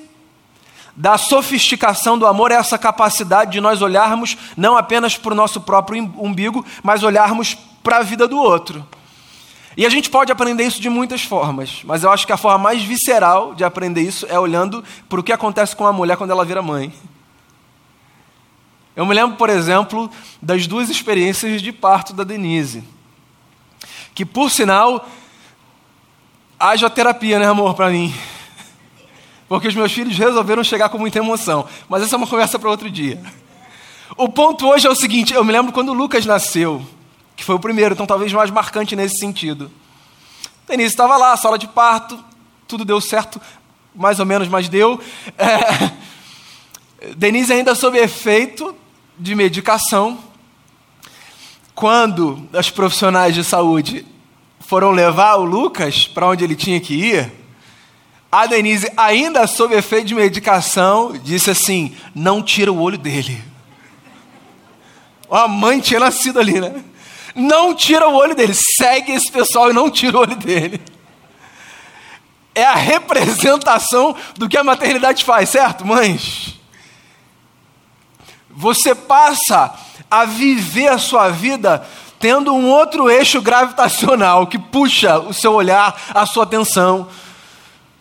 da 0.96 1.18
sofisticação 1.18 2.18
do 2.18 2.26
amor 2.26 2.52
é 2.52 2.56
essa 2.56 2.78
capacidade 2.78 3.52
de 3.52 3.60
nós 3.60 3.82
olharmos 3.82 4.38
não 4.56 4.78
apenas 4.78 5.18
para 5.18 5.34
o 5.34 5.36
nosso 5.36 5.60
próprio 5.60 6.10
umbigo, 6.18 6.66
mas 6.82 7.04
olharmos 7.04 7.58
para 7.84 7.98
a 7.98 8.02
vida 8.02 8.30
do 8.30 8.38
outro. 8.38 8.88
E 9.76 9.86
a 9.86 9.90
gente 9.90 10.10
pode 10.10 10.32
aprender 10.32 10.64
isso 10.64 10.80
de 10.80 10.90
muitas 10.90 11.24
formas, 11.24 11.82
mas 11.84 12.06
eu 12.06 12.12
acho 12.12 12.26
que 12.26 12.32
a 12.32 12.38
forma 12.38 12.60
mais 12.60 12.82
visceral 12.82 13.54
de 13.54 13.66
aprender 13.66 14.04
isso 14.04 14.26
é 14.30 14.40
olhando 14.40 14.82
para 15.10 15.20
o 15.20 15.24
que 15.24 15.34
acontece 15.34 15.76
com 15.76 15.86
a 15.86 15.92
mulher 15.92 16.16
quando 16.16 16.32
ela 16.32 16.46
vira 16.46 16.62
mãe. 16.62 16.94
Eu 18.96 19.06
me 19.06 19.14
lembro, 19.14 19.36
por 19.38 19.50
exemplo, 19.50 20.10
das 20.42 20.68
duas 20.68 20.90
experiências 20.90 21.62
de 21.62 21.72
parto 21.72 22.14
da 22.14 22.24
Denise. 22.24 22.84
Que, 24.14 24.24
por 24.24 24.52
sinal, 24.52 25.10
haja 26.60 26.90
terapia, 26.90 27.40
né, 27.40 27.48
amor, 27.48 27.74
para 27.74 27.90
mim. 27.90 28.14
Porque 29.50 29.68
os 29.68 29.76
meus 29.76 29.92
filhos 29.92 30.18
resolveram 30.18 30.64
chegar 30.64 30.90
com 30.90 31.00
muita 31.00 31.18
emoção. 31.18 31.68
Mas 31.90 32.04
essa 32.04 32.16
é 32.16 32.18
uma 32.18 32.28
conversa 32.28 32.60
para 32.60 32.70
outro 32.70 32.90
dia. 32.90 33.20
O 34.16 34.30
ponto 34.30 34.68
hoje 34.68 34.86
é 34.86 34.90
o 34.90 34.96
seguinte: 34.96 35.34
eu 35.34 35.44
me 35.44 35.52
lembro 35.52 35.74
quando 35.74 35.90
o 35.90 35.94
Lucas 35.94 36.26
nasceu, 36.26 36.86
que 37.36 37.44
foi 37.44 37.56
o 37.56 37.60
primeiro, 37.60 37.94
então 37.94 38.06
talvez 38.06 38.32
mais 38.32 38.52
marcante 38.52 38.96
nesse 38.96 39.18
sentido. 39.18 39.72
Denise 40.68 40.90
estava 40.90 41.18
lá, 41.18 41.36
sala 41.36 41.58
de 41.58 41.68
parto, 41.68 42.24
tudo 42.68 42.86
deu 42.86 43.02
certo, 43.02 43.42
mais 43.96 44.20
ou 44.20 44.26
menos, 44.26 44.48
mas 44.48 44.70
deu. 44.70 45.00
É... 45.38 46.04
Denise 47.16 47.52
ainda 47.52 47.76
sob 47.76 47.98
efeito 47.98 48.76
de 49.18 49.36
medicação. 49.36 50.18
Quando 51.76 52.48
os 52.54 52.70
profissionais 52.70 53.34
de 53.34 53.44
saúde 53.44 54.06
foram 54.60 54.92
levar 54.92 55.36
o 55.36 55.44
Lucas 55.44 56.08
para 56.08 56.28
onde 56.28 56.44
ele 56.44 56.56
tinha 56.56 56.80
que 56.80 56.94
ir, 56.94 57.32
a 58.32 58.48
Denise, 58.48 58.92
ainda 58.98 59.46
sob 59.46 59.76
efeito 59.76 60.08
de 60.08 60.16
medicação, 60.16 61.14
disse 61.24 61.52
assim: 61.52 61.96
não 62.16 62.42
tira 62.42 62.72
o 62.72 62.82
olho 62.82 62.98
dele. 62.98 63.40
A 65.30 65.48
mãe 65.48 65.80
tinha 65.80 66.00
nascido 66.00 66.40
ali, 66.40 66.60
né? 66.60 66.84
Não 67.36 67.74
tira 67.74 68.08
o 68.08 68.16
olho 68.16 68.36
dele, 68.36 68.54
segue 68.54 69.12
esse 69.12 69.32
pessoal 69.32 69.70
e 69.70 69.74
não 69.74 69.90
tira 69.90 70.18
o 70.18 70.22
olho 70.22 70.36
dele. 70.36 70.82
É 72.56 72.64
a 72.64 72.76
representação 72.76 74.16
do 74.36 74.48
que 74.48 74.58
a 74.58 74.64
maternidade 74.64 75.26
faz, 75.26 75.50
certo, 75.50 75.86
mães? 75.86 76.60
Você 78.56 78.94
passa 78.94 79.74
a 80.10 80.26
viver 80.26 80.88
a 80.88 80.98
sua 80.98 81.30
vida 81.30 81.86
tendo 82.20 82.54
um 82.54 82.70
outro 82.70 83.10
eixo 83.10 83.42
gravitacional 83.42 84.48
que 84.48 84.58
puxa 84.58 85.20
o 85.20 85.34
seu 85.34 85.54
olhar, 85.54 86.00
a 86.14 86.26
sua 86.26 86.44
atenção. 86.44 87.08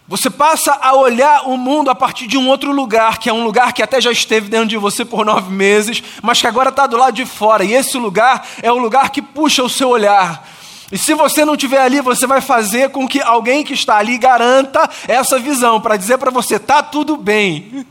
Você 0.06 0.28
passa 0.28 0.78
a 0.80 0.94
olhar 0.94 1.49
o 1.49 1.56
mundo 1.56 1.90
a 1.90 1.94
partir 1.94 2.26
de 2.26 2.37
um 2.37 2.49
outro 2.49 2.71
lugar, 2.71 3.18
que 3.18 3.30
é 3.30 3.32
um 3.32 3.44
lugar 3.44 3.73
que 3.73 3.82
até 3.82 4.00
já 4.00 4.12
esteve 4.12 4.49
dentro 4.49 4.68
de 4.68 4.76
você 4.76 5.04
por 5.04 5.25
nove 5.25 5.50
meses, 5.50 6.02
mas 6.23 6.40
que 6.40 6.47
agora 6.47 6.68
está 6.68 6.87
do 6.87 6.97
lado 6.97 7.14
de 7.14 7.25
fora. 7.25 7.64
E 7.64 7.73
esse 7.73 7.97
lugar 7.97 8.47
é 8.62 8.71
o 8.71 8.78
lugar 8.78 9.11
que 9.11 9.23
puxa 9.23 9.62
o 9.62 9.71
seu 9.71 9.88
olhar. 9.88 10.47
E 10.92 10.99
se 10.99 11.14
você 11.14 11.44
não 11.44 11.54
estiver 11.54 11.80
ali, 11.80 12.02
você 12.02 12.26
vai 12.26 12.42
fazer 12.42 12.90
com 12.90 13.09
que 13.09 13.23
alguém 13.23 13.64
que 13.64 13.73
está 13.73 13.97
ali 13.97 14.18
garanta 14.18 14.88
essa 15.09 15.38
visão, 15.38 15.80
para 15.80 15.97
dizer 15.97 16.18
para 16.18 16.30
você: 16.30 16.56
está 16.56 16.82
tudo 16.82 17.16
bem. 17.16 17.87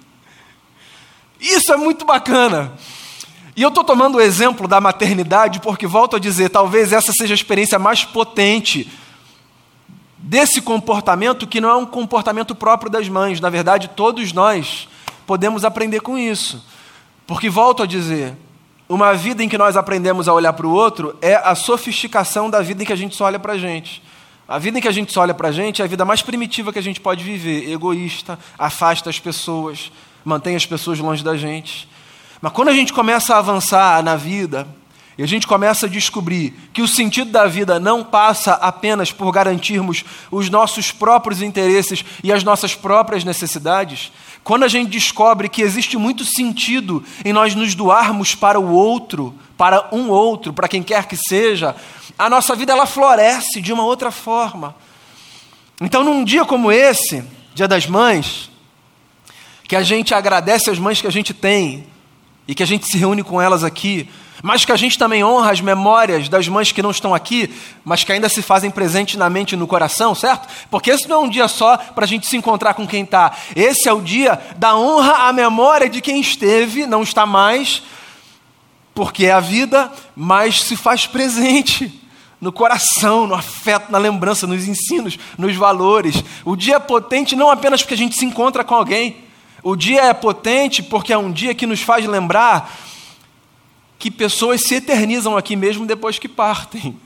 Isso 1.42 1.74
é 1.74 1.78
muito 1.78 2.06
bacana. 2.06 2.72
E 3.56 3.64
eu 3.64 3.70
estou 3.70 3.84
tomando 3.84 4.20
o 4.20 4.22
exemplo 4.22 4.68
da 4.68 4.80
maternidade 4.80 5.60
porque, 5.60 5.88
volto 5.88 6.16
a 6.16 6.20
dizer, 6.20 6.50
talvez 6.50 6.94
essa 6.94 7.12
seja 7.12 7.34
a 7.34 7.36
experiência 7.36 7.80
mais 7.80 8.06
potente 8.06 8.90
desse 10.20 10.62
comportamento, 10.62 11.48
que 11.48 11.60
não 11.60 11.70
é 11.70 11.76
um 11.76 11.86
comportamento 11.86 12.54
próprio 12.54 12.92
das 12.92 13.10
mães. 13.10 13.42
Na 13.42 13.50
verdade, 13.50 13.90
todos 13.90 14.32
nós 14.32 14.88
podemos 15.26 15.66
aprender 15.66 16.00
com 16.00 16.18
isso. 16.18 16.64
Porque, 17.26 17.50
volto 17.50 17.82
a 17.82 17.88
dizer, 17.88 18.38
uma 18.88 19.14
vida 19.14 19.44
em 19.44 19.50
que 19.50 19.58
nós 19.58 19.76
aprendemos 19.76 20.28
a 20.28 20.34
olhar 20.34 20.54
para 20.54 20.68
o 20.68 20.72
outro 20.72 21.18
é 21.22 21.36
a 21.36 21.56
sofisticação 21.56 22.50
da 22.50 22.62
vida 22.62 22.84
em 22.84 22.86
que 22.86 22.94
a 22.94 22.98
gente 22.98 23.16
só 23.16 23.26
olha 23.26 23.40
para 23.40 23.54
a 23.54 23.58
gente. 23.58 24.04
A 24.48 24.58
vida 24.60 24.78
em 24.78 24.82
que 24.82 24.88
a 24.88 24.92
gente 24.92 25.12
só 25.12 25.22
olha 25.22 25.34
para 25.34 25.48
a 25.48 25.52
gente 25.52 25.82
é 25.82 25.86
a 25.86 25.88
vida 25.88 26.06
mais 26.06 26.22
primitiva 26.22 26.72
que 26.72 26.80
a 26.80 26.84
gente 26.84 27.00
pode 27.00 27.24
viver, 27.24 27.72
egoísta, 27.72 28.38
afasta 28.60 29.10
as 29.10 29.18
pessoas, 29.18 29.92
mantém 30.24 30.56
as 30.56 30.66
pessoas 30.66 31.00
longe 31.00 31.24
da 31.24 31.36
gente. 31.38 31.88
Mas 32.42 32.52
quando 32.54 32.70
a 32.70 32.74
gente 32.74 32.94
começa 32.94 33.36
a 33.36 33.40
avançar 33.40 34.04
na 34.04 34.16
vida, 34.16 34.68
e 35.18 35.24
a 35.24 35.28
gente 35.28 35.46
começa 35.46 35.86
a 35.86 35.90
descobrir 35.90 36.52
que 36.74 36.82
o 36.82 36.88
sentido 36.88 37.32
da 37.32 37.46
vida 37.46 37.80
não 37.80 38.04
passa 38.04 38.54
apenas 38.54 39.12
por 39.12 39.32
garantirmos 39.32 40.04
os 40.32 40.50
nossos 40.50 40.92
próprios 40.92 41.42
interesses 41.42 42.04
e 42.24 42.32
as 42.32 42.44
nossas 42.44 42.74
próprias 42.74 43.24
necessidades, 43.24 44.12
quando 44.44 44.64
a 44.64 44.68
gente 44.68 44.90
descobre 44.90 45.50
que 45.50 45.62
existe 45.62 45.98
muito 45.98 46.26
sentido 46.26 47.04
em 47.24 47.34
nós 47.34 47.54
nos 47.54 47.76
doarmos 47.76 48.34
para 48.34 48.60
o 48.60 48.72
outro, 48.72 49.36
para 49.58 49.90
um 49.92 50.10
outro, 50.10 50.54
para 50.54 50.68
quem 50.68 50.82
quer 50.82 51.06
que 51.06 51.16
seja, 51.16 51.76
a 52.18 52.30
nossa 52.30 52.56
vida 52.56 52.72
ela 52.72 52.86
floresce 52.86 53.62
de 53.62 53.72
uma 53.72 53.84
outra 53.84 54.12
forma. 54.12 54.76
Então, 55.80 56.04
num 56.04 56.24
dia 56.24 56.46
como 56.46 56.72
esse, 56.72 57.24
Dia 57.54 57.68
das 57.68 57.86
Mães, 57.86 58.51
que 59.72 59.76
a 59.78 59.84
gente 59.84 60.14
agradece 60.14 60.70
as 60.70 60.78
mães 60.78 61.00
que 61.00 61.08
a 61.08 61.12
gente 61.12 61.34
tem 61.34 61.86
e 62.46 62.54
que 62.54 62.62
a 62.62 62.66
gente 62.66 62.86
se 62.86 62.98
reúne 62.98 63.24
com 63.24 63.42
elas 63.42 63.64
aqui, 63.64 64.06
mas 64.44 64.66
que 64.66 64.72
a 64.74 64.76
gente 64.76 64.98
também 64.98 65.24
honra 65.24 65.50
as 65.50 65.62
memórias 65.62 66.28
das 66.28 66.46
mães 66.50 66.74
que 66.74 66.82
não 66.82 66.92
estão 66.92 67.16
aqui, 67.16 67.50
mas 67.86 68.04
que 68.04 68.12
ainda 68.12 68.28
se 68.28 68.42
fazem 68.42 68.70
presente 68.70 69.18
na 69.18 69.30
mente 69.30 69.54
e 69.54 69.56
no 69.56 69.66
coração, 69.66 70.14
certo? 70.14 70.50
Porque 70.70 70.92
esse 70.92 71.08
não 71.08 71.16
é 71.16 71.20
um 71.20 71.30
dia 71.30 71.48
só 71.48 71.78
para 71.78 72.04
a 72.04 72.08
gente 72.08 72.28
se 72.28 72.36
encontrar 72.36 72.74
com 72.74 72.86
quem 72.86 73.04
está. 73.04 73.32
Esse 73.56 73.88
é 73.88 73.94
o 73.94 74.02
dia 74.02 74.42
da 74.58 74.76
honra 74.76 75.30
à 75.30 75.32
memória 75.32 75.90
de 75.90 76.02
quem 76.02 76.20
esteve, 76.20 76.86
não 76.86 77.02
está 77.02 77.26
mais, 77.26 77.82
porque 78.94 79.28
é 79.28 79.32
a 79.32 79.40
vida, 79.40 79.90
mas 80.14 80.64
se 80.64 80.76
faz 80.76 81.08
presente 81.08 81.98
no 82.42 82.52
coração, 82.52 83.26
no 83.26 83.36
afeto, 83.36 83.90
na 83.90 83.98
lembrança, 83.98 84.46
nos 84.46 84.68
ensinos, 84.68 85.18
nos 85.38 85.56
valores. 85.56 86.22
O 86.44 86.58
dia 86.58 86.76
é 86.76 86.80
potente 86.80 87.38
não 87.38 87.50
apenas 87.50 87.82
porque 87.82 87.94
a 87.94 87.98
gente 87.98 88.18
se 88.18 88.26
encontra 88.26 88.66
com 88.66 88.76
alguém, 88.76 89.31
o 89.64 89.76
dia 89.76 90.04
é 90.04 90.14
potente 90.14 90.82
porque 90.82 91.14
é 91.14 91.18
um 91.18 91.32
dia 91.32 91.54
que 91.54 91.68
nos 91.68 91.82
faz 91.82 92.06
lembrar 92.06 92.76
que 94.00 94.10
pessoas 94.10 94.62
se 94.62 94.76
eternizam 94.76 95.38
aqui 95.38 95.56
mesmo 95.56 95.86
depois 95.86 96.18
que 96.18 96.28
partem. 96.28 97.00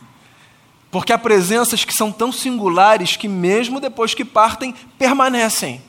Porque 0.90 1.12
há 1.12 1.18
presenças 1.18 1.84
que 1.84 1.94
são 1.94 2.10
tão 2.10 2.32
singulares 2.32 3.18
que, 3.18 3.28
mesmo 3.28 3.82
depois 3.82 4.14
que 4.14 4.24
partem, 4.24 4.74
permanecem. 4.98 5.82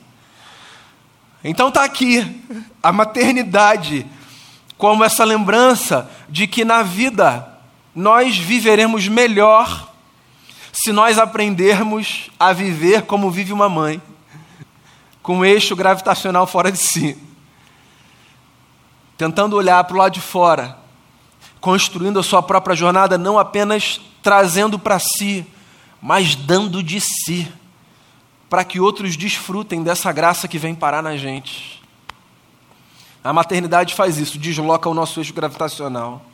Então 1.45 1.69
está 1.69 1.85
aqui 1.85 2.43
a 2.83 2.91
maternidade, 2.91 4.05
como 4.77 5.05
essa 5.05 5.25
lembrança 5.25 6.11
de 6.29 6.49
que 6.49 6.65
na 6.65 6.83
vida 6.83 7.49
nós 7.95 8.37
viveremos 8.37 9.07
melhor 9.07 9.93
se 10.73 10.91
nós 10.91 11.19
aprendermos 11.19 12.29
a 12.39 12.53
viver 12.53 13.03
como 13.03 13.31
vive 13.31 13.53
uma 13.53 13.69
mãe 13.69 14.03
com 15.27 15.39
um 15.39 15.45
eixo 15.45 15.75
gravitacional 15.75 16.47
fora 16.47 16.71
de 16.71 16.79
si. 16.79 17.19
tentando 19.19 19.57
olhar 19.57 19.83
para 19.83 19.95
o 19.95 19.99
lado 19.99 20.13
de 20.13 20.21
fora, 20.21 20.79
construindo 21.61 22.21
a 22.21 22.23
sua 22.23 22.41
própria 22.43 22.77
jornada, 22.77 23.19
não 23.19 23.37
apenas 23.37 24.01
trazendo 24.23 24.79
para 24.79 25.01
si, 25.01 25.45
mas 26.01 26.37
dando 26.37 26.81
de 26.81 27.01
si, 27.01 27.51
para 28.49 28.63
que 28.63 28.79
outros 28.79 29.17
desfrutem 29.17 29.83
dessa 29.83 30.13
graça 30.13 30.47
que 30.47 30.59
vem 30.59 30.77
parar 30.77 31.03
na 31.03 31.17
gente. 31.17 31.83
A 33.25 33.33
maternidade 33.33 33.97
faz 33.97 34.19
isso, 34.19 34.39
desloca 34.39 34.89
o 34.89 34.95
nosso 34.95 35.19
eixo 35.19 35.35
gravitacional. 35.35 36.25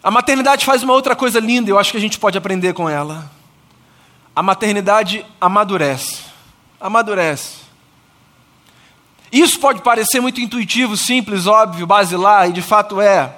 A 0.00 0.10
maternidade 0.10 0.64
faz 0.64 0.84
uma 0.84 0.92
outra 0.92 1.16
coisa 1.16 1.40
linda, 1.40 1.68
eu 1.68 1.80
acho 1.80 1.90
que 1.90 1.96
a 1.96 2.00
gente 2.00 2.16
pode 2.16 2.38
aprender 2.38 2.74
com 2.74 2.88
ela. 2.88 3.28
A 4.36 4.42
maternidade 4.42 5.26
amadurece. 5.40 6.27
Amadurece. 6.80 7.68
Isso 9.30 9.58
pode 9.60 9.82
parecer 9.82 10.20
muito 10.20 10.40
intuitivo, 10.40 10.96
simples, 10.96 11.46
óbvio, 11.46 11.86
basilar, 11.86 12.48
e 12.48 12.52
de 12.52 12.62
fato 12.62 13.00
é. 13.00 13.34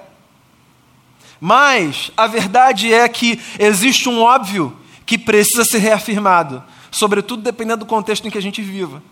Mas 1.40 2.12
a 2.16 2.26
verdade 2.26 2.92
é 2.92 3.08
que 3.08 3.40
existe 3.58 4.08
um 4.08 4.22
óbvio 4.22 4.76
que 5.04 5.18
precisa 5.18 5.64
ser 5.64 5.78
reafirmado, 5.78 6.62
sobretudo 6.90 7.42
dependendo 7.42 7.80
do 7.80 7.86
contexto 7.86 8.28
em 8.28 8.30
que 8.30 8.38
a 8.38 8.42
gente 8.42 8.62
viva. 8.62 9.02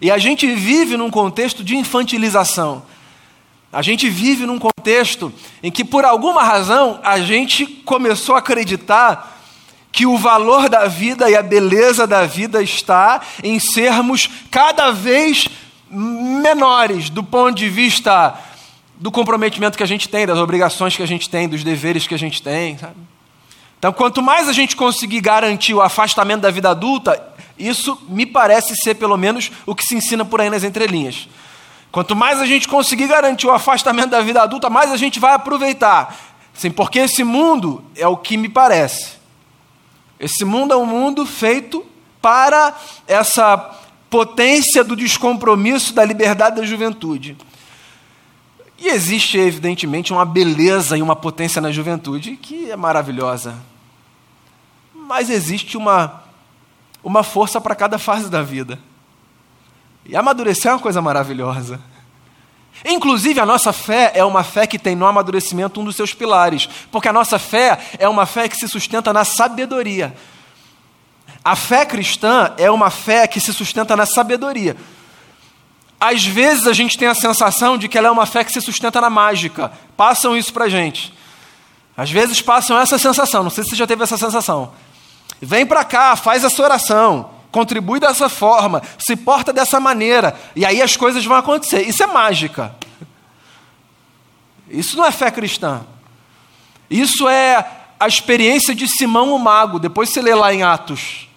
E 0.00 0.10
a 0.10 0.18
gente 0.18 0.46
vive 0.54 0.96
num 0.96 1.10
contexto 1.10 1.64
de 1.64 1.76
infantilização. 1.76 2.82
A 3.72 3.82
gente 3.82 4.08
vive 4.08 4.46
num 4.46 4.58
contexto 4.58 5.32
em 5.62 5.70
que, 5.70 5.84
por 5.84 6.04
alguma 6.04 6.42
razão, 6.42 7.00
a 7.02 7.20
gente 7.20 7.66
começou 7.66 8.34
a 8.34 8.38
acreditar 8.38 9.39
que 9.92 10.06
o 10.06 10.16
valor 10.16 10.68
da 10.68 10.86
vida 10.86 11.28
e 11.30 11.36
a 11.36 11.42
beleza 11.42 12.06
da 12.06 12.24
vida 12.24 12.62
está 12.62 13.20
em 13.42 13.58
sermos 13.58 14.28
cada 14.50 14.92
vez 14.92 15.48
menores 15.90 17.10
do 17.10 17.22
ponto 17.22 17.56
de 17.56 17.68
vista 17.68 18.38
do 18.96 19.10
comprometimento 19.10 19.76
que 19.76 19.82
a 19.82 19.86
gente 19.86 20.08
tem, 20.08 20.26
das 20.26 20.38
obrigações 20.38 20.96
que 20.96 21.02
a 21.02 21.06
gente 21.06 21.28
tem, 21.28 21.48
dos 21.48 21.64
deveres 21.64 22.06
que 22.06 22.14
a 22.14 22.18
gente 22.18 22.42
tem. 22.42 22.78
Sabe? 22.78 22.94
Então, 23.78 23.92
quanto 23.92 24.20
mais 24.20 24.48
a 24.48 24.52
gente 24.52 24.76
conseguir 24.76 25.22
garantir 25.22 25.72
o 25.72 25.80
afastamento 25.80 26.42
da 26.42 26.50
vida 26.50 26.68
adulta, 26.70 27.18
isso 27.58 27.98
me 28.08 28.26
parece 28.26 28.76
ser 28.76 28.94
pelo 28.96 29.16
menos 29.16 29.50
o 29.64 29.74
que 29.74 29.84
se 29.84 29.94
ensina 29.94 30.24
por 30.24 30.40
aí 30.40 30.50
nas 30.50 30.64
entrelinhas. 30.64 31.28
Quanto 31.90 32.14
mais 32.14 32.40
a 32.40 32.46
gente 32.46 32.68
conseguir 32.68 33.08
garantir 33.08 33.46
o 33.46 33.52
afastamento 33.52 34.10
da 34.10 34.20
vida 34.20 34.42
adulta, 34.42 34.70
mais 34.70 34.92
a 34.92 34.96
gente 34.96 35.18
vai 35.18 35.34
aproveitar. 35.34 36.14
Sim, 36.52 36.70
porque 36.70 37.00
esse 37.00 37.24
mundo 37.24 37.82
é 37.96 38.06
o 38.06 38.16
que 38.16 38.36
me 38.36 38.48
parece. 38.48 39.19
Esse 40.20 40.44
mundo 40.44 40.74
é 40.74 40.76
um 40.76 40.84
mundo 40.84 41.24
feito 41.24 41.84
para 42.20 42.76
essa 43.08 43.56
potência 44.10 44.84
do 44.84 44.94
descompromisso 44.94 45.94
da 45.94 46.04
liberdade 46.04 46.56
da 46.56 46.66
juventude. 46.66 47.38
E 48.78 48.88
existe, 48.88 49.38
evidentemente, 49.38 50.12
uma 50.12 50.26
beleza 50.26 50.96
e 50.98 51.02
uma 51.02 51.16
potência 51.16 51.60
na 51.62 51.72
juventude 51.72 52.36
que 52.36 52.70
é 52.70 52.76
maravilhosa. 52.76 53.56
Mas 54.94 55.30
existe 55.30 55.76
uma, 55.76 56.22
uma 57.02 57.22
força 57.22 57.58
para 57.58 57.74
cada 57.74 57.98
fase 57.98 58.28
da 58.28 58.42
vida. 58.42 58.78
E 60.04 60.14
amadurecer 60.14 60.70
é 60.70 60.74
uma 60.74 60.80
coisa 60.80 61.00
maravilhosa. 61.00 61.80
Inclusive, 62.84 63.40
a 63.40 63.46
nossa 63.46 63.72
fé 63.72 64.12
é 64.14 64.24
uma 64.24 64.42
fé 64.42 64.66
que 64.66 64.78
tem 64.78 64.96
no 64.96 65.06
amadurecimento 65.06 65.80
um 65.80 65.84
dos 65.84 65.96
seus 65.96 66.14
pilares, 66.14 66.68
porque 66.90 67.08
a 67.08 67.12
nossa 67.12 67.38
fé 67.38 67.78
é 67.98 68.08
uma 68.08 68.24
fé 68.24 68.48
que 68.48 68.56
se 68.56 68.66
sustenta 68.68 69.12
na 69.12 69.24
sabedoria. 69.24 70.14
A 71.44 71.56
fé 71.56 71.84
cristã 71.84 72.52
é 72.56 72.70
uma 72.70 72.90
fé 72.90 73.26
que 73.26 73.40
se 73.40 73.52
sustenta 73.52 73.96
na 73.96 74.06
sabedoria. 74.06 74.76
Às 75.98 76.24
vezes 76.24 76.66
a 76.66 76.72
gente 76.72 76.96
tem 76.96 77.08
a 77.08 77.14
sensação 77.14 77.76
de 77.76 77.86
que 77.88 77.98
ela 77.98 78.08
é 78.08 78.10
uma 78.10 78.24
fé 78.24 78.42
que 78.42 78.52
se 78.52 78.60
sustenta 78.60 79.00
na 79.00 79.10
mágica. 79.10 79.70
Passam 79.96 80.36
isso 80.36 80.52
para 80.52 80.68
gente. 80.68 81.12
Às 81.94 82.10
vezes 82.10 82.40
passam 82.40 82.78
essa 82.78 82.98
sensação. 82.98 83.42
Não 83.42 83.50
sei 83.50 83.64
se 83.64 83.70
você 83.70 83.76
já 83.76 83.86
teve 83.86 84.02
essa 84.02 84.16
sensação. 84.16 84.72
Vem 85.40 85.66
para 85.66 85.84
cá, 85.84 86.16
faz 86.16 86.44
essa 86.44 86.62
oração, 86.62 87.30
contribui 87.50 87.98
dessa 88.00 88.28
forma, 88.28 88.82
se 88.98 89.16
porta 89.16 89.52
dessa 89.52 89.80
maneira, 89.80 90.38
e 90.54 90.64
aí 90.64 90.80
as 90.80 90.96
coisas 90.96 91.24
vão 91.24 91.36
acontecer. 91.36 91.82
Isso 91.82 92.02
é 92.02 92.06
mágica. 92.06 92.74
Isso 94.68 94.96
não 94.96 95.04
é 95.04 95.10
fé 95.10 95.30
cristã. 95.30 95.84
Isso 96.88 97.28
é 97.28 97.66
a 97.98 98.06
experiência 98.06 98.74
de 98.74 98.86
Simão 98.86 99.34
o 99.34 99.38
Mago. 99.38 99.78
Depois 99.78 100.10
você 100.10 100.22
lê 100.22 100.34
lá 100.34 100.54
em 100.54 100.62
Atos. 100.62 101.28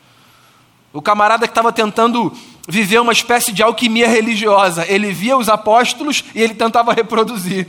O 0.91 1.02
camarada 1.02 1.47
que 1.47 1.52
estava 1.52 1.71
tentando 1.71 2.32
viver 2.67 2.99
uma 2.99 3.12
espécie 3.12 3.52
de 3.52 3.63
alquimia 3.63 4.08
religiosa. 4.08 4.86
Ele 4.88 5.12
via 5.12 5.38
os 5.38 5.49
apóstolos 5.49 6.23
e 6.34 6.41
ele 6.41 6.54
tentava 6.54 6.93
reproduzir. 6.95 7.67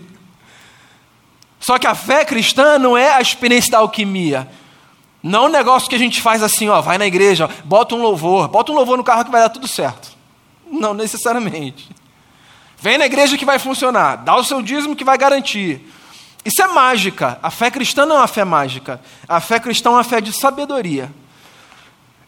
Só 1.59 1.79
que 1.79 1.87
a 1.87 1.95
fé 1.95 2.25
cristã 2.25 2.79
não 2.79 2.97
é 2.97 3.15
a 3.15 3.21
experiência 3.21 3.73
da 3.73 3.79
alquimia. 3.79 4.49
Não 5.25 5.47
um 5.47 5.49
negócio 5.49 5.89
que 5.89 5.95
a 5.95 5.99
gente 5.99 6.21
faz 6.21 6.43
assim, 6.43 6.69
ó, 6.69 6.83
vai 6.83 6.99
na 6.99 7.07
igreja, 7.07 7.49
bota 7.65 7.95
um 7.95 8.03
louvor, 8.03 8.47
bota 8.47 8.71
um 8.71 8.75
louvor 8.75 8.99
no 8.99 9.03
carro 9.03 9.25
que 9.25 9.31
vai 9.31 9.41
dar 9.41 9.49
tudo 9.49 9.67
certo. 9.67 10.11
Não 10.71 10.93
necessariamente. 10.93 11.89
Vem 12.79 12.99
na 12.99 13.07
igreja 13.07 13.39
que 13.39 13.45
vai 13.47 13.59
funcionar, 13.59 14.17
dá 14.17 14.37
o 14.37 14.45
seu 14.45 14.61
dízimo 14.61 14.95
que 14.95 15.03
vai 15.03 15.17
garantir. 15.17 15.81
Isso 16.45 16.63
é 16.63 16.69
mágica. 16.69 17.39
A 17.43 17.51
fé 17.51 17.71
cristã 17.71 18.05
não 18.05 18.17
é 18.17 18.19
uma 18.19 18.27
fé 18.27 18.45
mágica. 18.45 19.01
A 19.27 19.41
fé 19.41 19.59
cristã 19.59 19.89
é 19.89 19.93
uma 19.95 20.05
fé 20.05 20.21
de 20.21 20.31
sabedoria. 20.31 21.11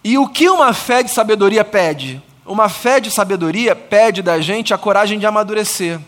E 0.03 0.17
o 0.17 0.27
que 0.27 0.49
uma 0.49 0.73
fé 0.73 1.03
de 1.03 1.11
sabedoria 1.11 1.67
pede? 1.67 2.23
Uma 2.47 2.71
fé 2.71 2.99
de 2.99 3.11
sabedoria 3.11 3.77
pede 3.77 4.23
da 4.23 4.41
gente 4.41 4.73
a 4.73 4.79
coragem 4.79 5.19
de 5.19 5.27
amadurecer. 5.27 6.01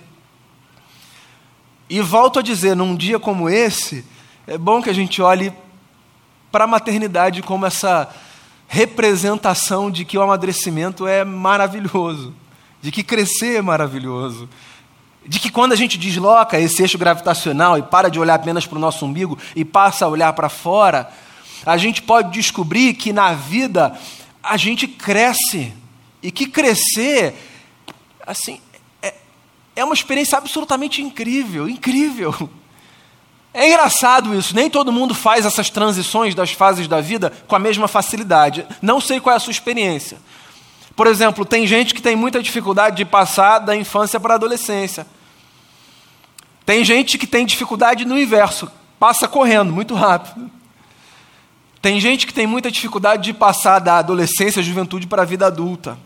E 1.91 2.01
volto 2.01 2.39
a 2.39 2.43
dizer, 2.43 2.75
num 2.75 2.97
dia 2.97 3.19
como 3.19 3.51
esse, 3.51 4.07
é 4.47 4.57
bom 4.57 4.81
que 4.81 4.89
a 4.89 4.95
gente 4.95 5.21
olhe 5.21 5.53
para 6.51 6.65
a 6.65 6.67
maternidade 6.67 7.43
como 7.43 7.67
essa 7.67 8.09
representação 8.67 9.91
de 9.91 10.05
que 10.05 10.19
o 10.19 10.23
amadurecimento 10.23 11.07
é 11.07 11.25
maravilhoso, 11.25 12.35
de 12.83 12.93
que 12.93 13.03
crescer 13.03 13.57
é 13.57 13.63
maravilhoso, 13.63 14.49
de 15.27 15.39
que 15.39 15.51
quando 15.51 15.73
a 15.73 15.77
gente 15.77 15.99
desloca 15.99 16.61
esse 16.61 16.83
eixo 16.83 16.99
gravitacional 16.99 17.79
e 17.79 17.83
para 17.83 18.09
de 18.09 18.19
olhar 18.21 18.35
apenas 18.35 18.67
para 18.67 18.79
o 18.79 18.81
nosso 18.81 19.05
umbigo 19.05 19.39
e 19.57 19.65
passa 19.65 20.05
a 20.05 20.09
olhar 20.09 20.33
para 20.33 20.49
fora, 20.49 21.11
a 21.65 21.77
gente 21.77 22.03
pode 22.03 22.31
descobrir 22.31 22.95
que 22.95 23.13
na 23.13 23.33
vida 23.35 23.99
a 24.43 24.57
gente 24.57 24.87
cresce. 24.87 25.73
E 26.21 26.33
que 26.33 26.47
crescer, 26.47 27.35
assim, 28.27 28.61
é, 29.01 29.15
é 29.77 29.85
uma 29.85 29.95
experiência 29.95 30.37
absolutamente 30.37 31.01
incrível 31.01 31.69
incrível. 31.69 32.51
É 33.59 33.67
engraçado 33.67 34.39
isso, 34.39 34.55
nem 34.55 34.71
todo 34.71 34.93
mundo 34.93 35.17
faz 35.17 35.45
essas 35.45 35.69
transições 35.69 36.33
das 36.33 36.53
fases 36.53 36.87
da 36.87 37.01
vida 37.01 37.33
com 37.49 37.57
a 37.57 37.59
mesma 37.59 37.89
facilidade. 37.89 38.65
Não 38.81 39.01
sei 39.01 39.19
qual 39.19 39.35
é 39.35 39.37
a 39.37 39.41
sua 39.41 39.51
experiência. 39.51 40.19
Por 40.95 41.09
exemplo, 41.09 41.45
tem 41.45 41.67
gente 41.67 41.93
que 41.93 42.01
tem 42.01 42.15
muita 42.15 42.41
dificuldade 42.41 42.95
de 42.95 43.05
passar 43.05 43.59
da 43.59 43.75
infância 43.75 44.21
para 44.21 44.35
a 44.35 44.37
adolescência. 44.37 45.05
Tem 46.65 46.85
gente 46.85 47.19
que 47.19 47.27
tem 47.27 47.45
dificuldade 47.45 48.05
no 48.05 48.17
inverso, 48.17 48.71
passa 48.97 49.27
correndo 49.27 49.73
muito 49.73 49.93
rápido. 49.93 50.49
Tem 51.83 51.99
gente 51.99 52.29
que 52.29 52.33
tem 52.33 52.47
muita 52.47 52.71
dificuldade 52.71 53.25
de 53.25 53.35
passar 53.35 53.81
da 53.81 53.99
adolescência, 53.99 54.63
juventude 54.63 55.09
para 55.09 55.23
a 55.23 55.25
vida 55.25 55.49
adulta. 55.49 55.99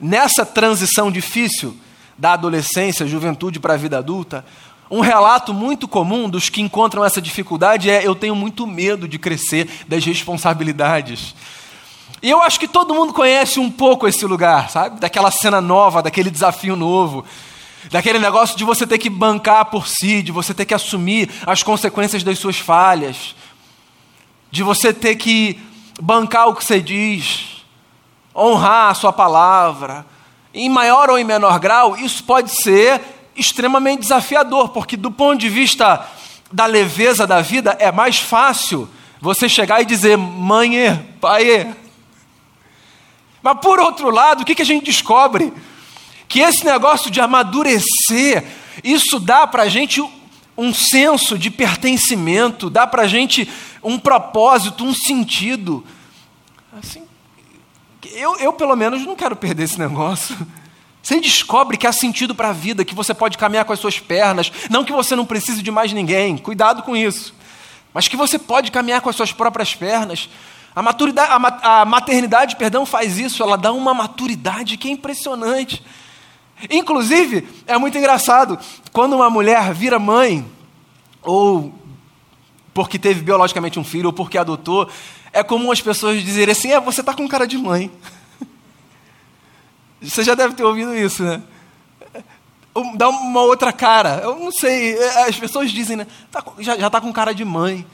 Nessa 0.00 0.44
transição 0.44 1.08
difícil 1.08 1.76
da 2.18 2.32
adolescência, 2.32 3.06
juventude 3.06 3.60
para 3.60 3.74
a 3.74 3.76
vida 3.76 3.96
adulta, 3.96 4.44
um 4.90 5.00
relato 5.00 5.52
muito 5.52 5.86
comum 5.86 6.28
dos 6.28 6.48
que 6.48 6.60
encontram 6.60 7.04
essa 7.04 7.20
dificuldade 7.20 7.90
é: 7.90 8.06
eu 8.06 8.14
tenho 8.14 8.34
muito 8.34 8.66
medo 8.66 9.08
de 9.08 9.18
crescer 9.18 9.68
das 9.86 10.04
responsabilidades. 10.04 11.34
E 12.22 12.30
eu 12.30 12.42
acho 12.42 12.58
que 12.58 12.66
todo 12.66 12.94
mundo 12.94 13.12
conhece 13.12 13.60
um 13.60 13.70
pouco 13.70 14.08
esse 14.08 14.26
lugar, 14.26 14.70
sabe? 14.70 14.98
Daquela 14.98 15.30
cena 15.30 15.60
nova, 15.60 16.02
daquele 16.02 16.30
desafio 16.30 16.74
novo, 16.74 17.24
daquele 17.90 18.18
negócio 18.18 18.56
de 18.56 18.64
você 18.64 18.86
ter 18.86 18.98
que 18.98 19.08
bancar 19.08 19.66
por 19.66 19.86
si, 19.86 20.22
de 20.22 20.32
você 20.32 20.52
ter 20.52 20.64
que 20.64 20.74
assumir 20.74 21.30
as 21.46 21.62
consequências 21.62 22.24
das 22.24 22.38
suas 22.38 22.58
falhas 22.58 23.36
de 24.50 24.62
você 24.62 24.92
ter 24.92 25.16
que 25.16 25.60
bancar 26.00 26.48
o 26.48 26.54
que 26.54 26.64
você 26.64 26.80
diz, 26.80 27.64
honrar 28.34 28.90
a 28.90 28.94
sua 28.94 29.12
palavra. 29.12 30.06
Em 30.54 30.68
maior 30.68 31.10
ou 31.10 31.18
em 31.18 31.24
menor 31.24 31.58
grau, 31.58 31.96
isso 31.96 32.24
pode 32.24 32.50
ser 32.50 33.00
extremamente 33.38 34.00
desafiador, 34.00 34.70
porque 34.70 34.96
do 34.96 35.10
ponto 35.10 35.38
de 35.38 35.48
vista 35.48 36.06
da 36.50 36.66
leveza 36.66 37.26
da 37.26 37.40
vida, 37.40 37.76
é 37.78 37.92
mais 37.92 38.18
fácil 38.18 38.88
você 39.20 39.48
chegar 39.48 39.82
e 39.82 39.84
dizer 39.84 40.16
mãe, 40.16 40.96
pai. 41.20 41.74
Mas 43.42 43.58
por 43.60 43.78
outro 43.78 44.10
lado, 44.10 44.42
o 44.42 44.44
que, 44.44 44.60
a 44.60 44.64
gente 44.64 44.84
descobre? 44.84 45.52
Que 46.28 46.40
esse 46.40 46.64
negócio 46.64 47.10
de 47.10 47.20
amadurecer, 47.20 48.44
isso 48.82 49.18
dá 49.18 49.46
para 49.46 49.64
a 49.64 49.68
gente 49.68 50.02
um 50.56 50.74
senso 50.74 51.38
de 51.38 51.50
pertencimento, 51.50 52.68
dá 52.68 52.86
para 52.86 53.02
a 53.02 53.06
gente 53.06 53.48
um 53.82 53.98
propósito, 53.98 54.84
um 54.84 54.92
sentido. 54.92 55.84
Assim, 56.76 57.02
eu, 58.12 58.36
eu, 58.36 58.52
pelo 58.52 58.74
menos, 58.74 59.04
não 59.06 59.14
quero 59.14 59.36
perder 59.36 59.64
esse 59.64 59.78
negócio. 59.78 60.36
Você 61.02 61.20
descobre 61.20 61.76
que 61.76 61.86
há 61.86 61.92
sentido 61.92 62.34
para 62.34 62.50
a 62.50 62.52
vida, 62.52 62.84
que 62.84 62.94
você 62.94 63.14
pode 63.14 63.38
caminhar 63.38 63.64
com 63.64 63.72
as 63.72 63.80
suas 63.80 63.98
pernas, 63.98 64.52
não 64.68 64.84
que 64.84 64.92
você 64.92 65.14
não 65.14 65.24
precise 65.24 65.62
de 65.62 65.70
mais 65.70 65.92
ninguém, 65.92 66.36
cuidado 66.36 66.82
com 66.82 66.96
isso, 66.96 67.34
mas 67.94 68.08
que 68.08 68.16
você 68.16 68.38
pode 68.38 68.70
caminhar 68.70 69.00
com 69.00 69.08
as 69.08 69.16
suas 69.16 69.32
próprias 69.32 69.74
pernas. 69.74 70.28
A, 70.74 70.82
maturidade, 70.82 71.30
a, 71.62 71.84
maternidade, 71.84 72.56
perdão, 72.56 72.84
faz 72.84 73.18
isso, 73.18 73.42
ela 73.42 73.56
dá 73.56 73.72
uma 73.72 73.94
maturidade 73.94 74.76
que 74.76 74.88
é 74.88 74.92
impressionante. 74.92 75.82
Inclusive, 76.70 77.48
é 77.66 77.78
muito 77.78 77.96
engraçado, 77.96 78.58
quando 78.92 79.14
uma 79.14 79.30
mulher 79.30 79.72
vira 79.72 79.98
mãe, 79.98 80.44
ou 81.22 81.72
porque 82.74 82.98
teve 82.98 83.22
biologicamente 83.22 83.78
um 83.78 83.84
filho, 83.84 84.06
ou 84.06 84.12
porque 84.12 84.38
adotou, 84.38 84.88
é 85.32 85.42
comum 85.42 85.72
as 85.72 85.80
pessoas 85.80 86.22
dizerem 86.22 86.52
assim: 86.52 86.70
é, 86.70 86.80
você 86.80 87.00
está 87.00 87.14
com 87.14 87.26
cara 87.28 87.46
de 87.46 87.58
mãe. 87.58 87.90
Você 90.00 90.22
já 90.22 90.34
deve 90.34 90.54
ter 90.54 90.64
ouvido 90.64 90.96
isso, 90.96 91.22
né? 91.22 91.42
Dá 92.94 93.08
uma 93.08 93.42
outra 93.42 93.72
cara. 93.72 94.20
Eu 94.22 94.38
não 94.38 94.52
sei, 94.52 94.96
é, 94.96 95.28
as 95.28 95.36
pessoas 95.36 95.70
dizem, 95.70 95.96
né? 95.96 96.06
Tá, 96.30 96.44
já 96.58 96.74
está 96.74 97.00
com 97.00 97.12
cara 97.12 97.34
de 97.34 97.44
mãe. 97.44 97.84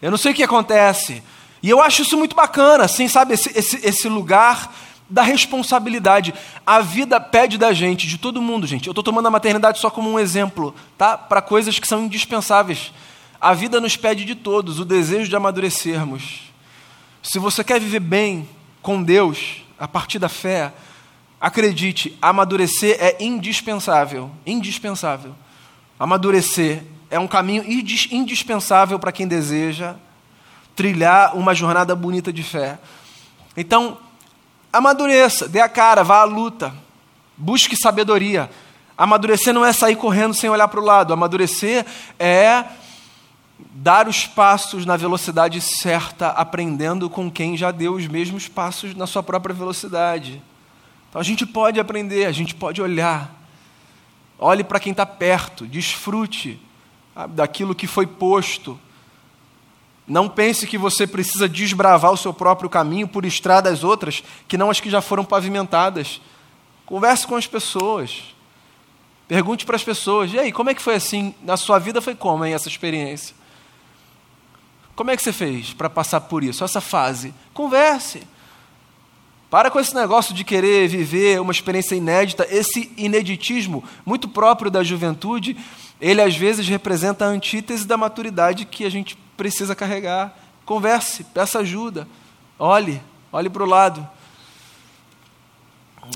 Eu 0.00 0.10
não 0.10 0.18
sei 0.18 0.32
o 0.32 0.34
que 0.34 0.42
acontece. 0.42 1.22
E 1.62 1.70
eu 1.70 1.80
acho 1.80 2.02
isso 2.02 2.16
muito 2.16 2.34
bacana, 2.34 2.84
assim, 2.84 3.06
sabe? 3.06 3.34
Esse, 3.34 3.56
esse, 3.56 3.86
esse 3.86 4.08
lugar 4.08 4.72
da 5.08 5.22
responsabilidade. 5.22 6.34
A 6.66 6.80
vida 6.80 7.20
pede 7.20 7.56
da 7.56 7.72
gente, 7.72 8.08
de 8.08 8.18
todo 8.18 8.42
mundo, 8.42 8.66
gente. 8.66 8.86
Eu 8.86 8.92
estou 8.92 9.04
tomando 9.04 9.26
a 9.26 9.30
maternidade 9.30 9.78
só 9.78 9.90
como 9.90 10.10
um 10.10 10.18
exemplo, 10.18 10.74
tá? 10.98 11.16
Para 11.16 11.40
coisas 11.40 11.78
que 11.78 11.86
são 11.86 12.04
indispensáveis. 12.04 12.92
A 13.40 13.54
vida 13.54 13.80
nos 13.80 13.96
pede 13.96 14.24
de 14.24 14.34
todos 14.34 14.80
o 14.80 14.84
desejo 14.84 15.28
de 15.28 15.36
amadurecermos. 15.36 16.50
Se 17.22 17.38
você 17.38 17.62
quer 17.62 17.78
viver 17.78 18.00
bem 18.00 18.48
com 18.80 19.02
Deus, 19.02 19.62
a 19.78 19.86
partir 19.86 20.18
da 20.18 20.28
fé, 20.28 20.72
acredite, 21.42 22.16
amadurecer 22.22 22.96
é 22.98 23.16
indispensável. 23.20 24.30
Indispensável. 24.46 25.34
Amadurecer 25.98 26.84
é 27.10 27.18
um 27.18 27.28
caminho 27.28 27.64
indispensável 27.66 28.98
para 28.98 29.12
quem 29.12 29.28
deseja 29.28 29.96
trilhar 30.74 31.36
uma 31.36 31.54
jornada 31.54 31.94
bonita 31.94 32.32
de 32.32 32.42
fé. 32.42 32.78
Então, 33.54 33.98
Amadureça, 34.72 35.46
dê 35.46 35.60
a 35.60 35.68
cara, 35.68 36.02
vá 36.02 36.20
à 36.20 36.24
luta, 36.24 36.74
busque 37.36 37.76
sabedoria. 37.76 38.50
Amadurecer 38.96 39.52
não 39.52 39.66
é 39.66 39.72
sair 39.72 39.96
correndo 39.96 40.32
sem 40.32 40.48
olhar 40.48 40.66
para 40.66 40.80
o 40.80 40.84
lado, 40.84 41.12
amadurecer 41.12 41.84
é 42.18 42.64
dar 43.74 44.08
os 44.08 44.26
passos 44.26 44.86
na 44.86 44.96
velocidade 44.96 45.60
certa, 45.60 46.28
aprendendo 46.28 47.10
com 47.10 47.30
quem 47.30 47.54
já 47.54 47.70
deu 47.70 47.92
os 47.92 48.06
mesmos 48.06 48.48
passos 48.48 48.94
na 48.94 49.06
sua 49.06 49.22
própria 49.22 49.54
velocidade. 49.54 50.42
Então 51.12 51.20
a 51.20 51.24
gente 51.24 51.44
pode 51.44 51.78
aprender, 51.78 52.24
a 52.24 52.32
gente 52.32 52.54
pode 52.54 52.80
olhar. 52.80 53.30
Olhe 54.38 54.64
para 54.64 54.80
quem 54.80 54.92
está 54.92 55.04
perto, 55.04 55.66
desfrute 55.66 56.58
daquilo 57.28 57.74
que 57.74 57.86
foi 57.86 58.06
posto 58.06 58.80
não 60.06 60.28
pense 60.28 60.66
que 60.66 60.76
você 60.76 61.06
precisa 61.06 61.48
desbravar 61.48 62.12
o 62.12 62.16
seu 62.16 62.34
próprio 62.34 62.68
caminho 62.68 63.06
por 63.06 63.24
estradas 63.24 63.84
outras 63.84 64.22
que 64.48 64.58
não 64.58 64.70
as 64.70 64.80
que 64.80 64.90
já 64.90 65.00
foram 65.00 65.24
pavimentadas. 65.24 66.20
Converse 66.84 67.26
com 67.26 67.36
as 67.36 67.46
pessoas. 67.46 68.34
Pergunte 69.28 69.64
para 69.64 69.76
as 69.76 69.84
pessoas: 69.84 70.32
e 70.32 70.38
aí, 70.38 70.52
como 70.52 70.70
é 70.70 70.74
que 70.74 70.82
foi 70.82 70.96
assim? 70.96 71.34
Na 71.42 71.56
sua 71.56 71.78
vida 71.78 72.02
foi 72.02 72.14
como 72.14 72.44
hein, 72.44 72.52
essa 72.52 72.68
experiência? 72.68 73.34
Como 74.94 75.10
é 75.10 75.16
que 75.16 75.22
você 75.22 75.32
fez 75.32 75.72
para 75.72 75.88
passar 75.88 76.20
por 76.22 76.44
isso, 76.44 76.64
essa 76.64 76.80
fase? 76.80 77.32
Converse. 77.54 78.22
Para 79.52 79.70
com 79.70 79.78
esse 79.78 79.94
negócio 79.94 80.34
de 80.34 80.44
querer 80.44 80.88
viver 80.88 81.38
uma 81.38 81.52
experiência 81.52 81.94
inédita, 81.94 82.46
esse 82.50 82.90
ineditismo 82.96 83.84
muito 84.02 84.26
próprio 84.26 84.70
da 84.70 84.82
juventude, 84.82 85.54
ele 86.00 86.22
às 86.22 86.34
vezes 86.34 86.66
representa 86.66 87.26
a 87.26 87.28
antítese 87.28 87.86
da 87.86 87.98
maturidade 87.98 88.64
que 88.64 88.82
a 88.82 88.90
gente 88.90 89.14
precisa 89.36 89.74
carregar. 89.74 90.34
Converse, 90.64 91.22
peça 91.22 91.58
ajuda, 91.58 92.08
olhe, 92.58 92.98
olhe 93.30 93.50
para 93.50 93.62
o 93.62 93.66
lado. 93.66 94.08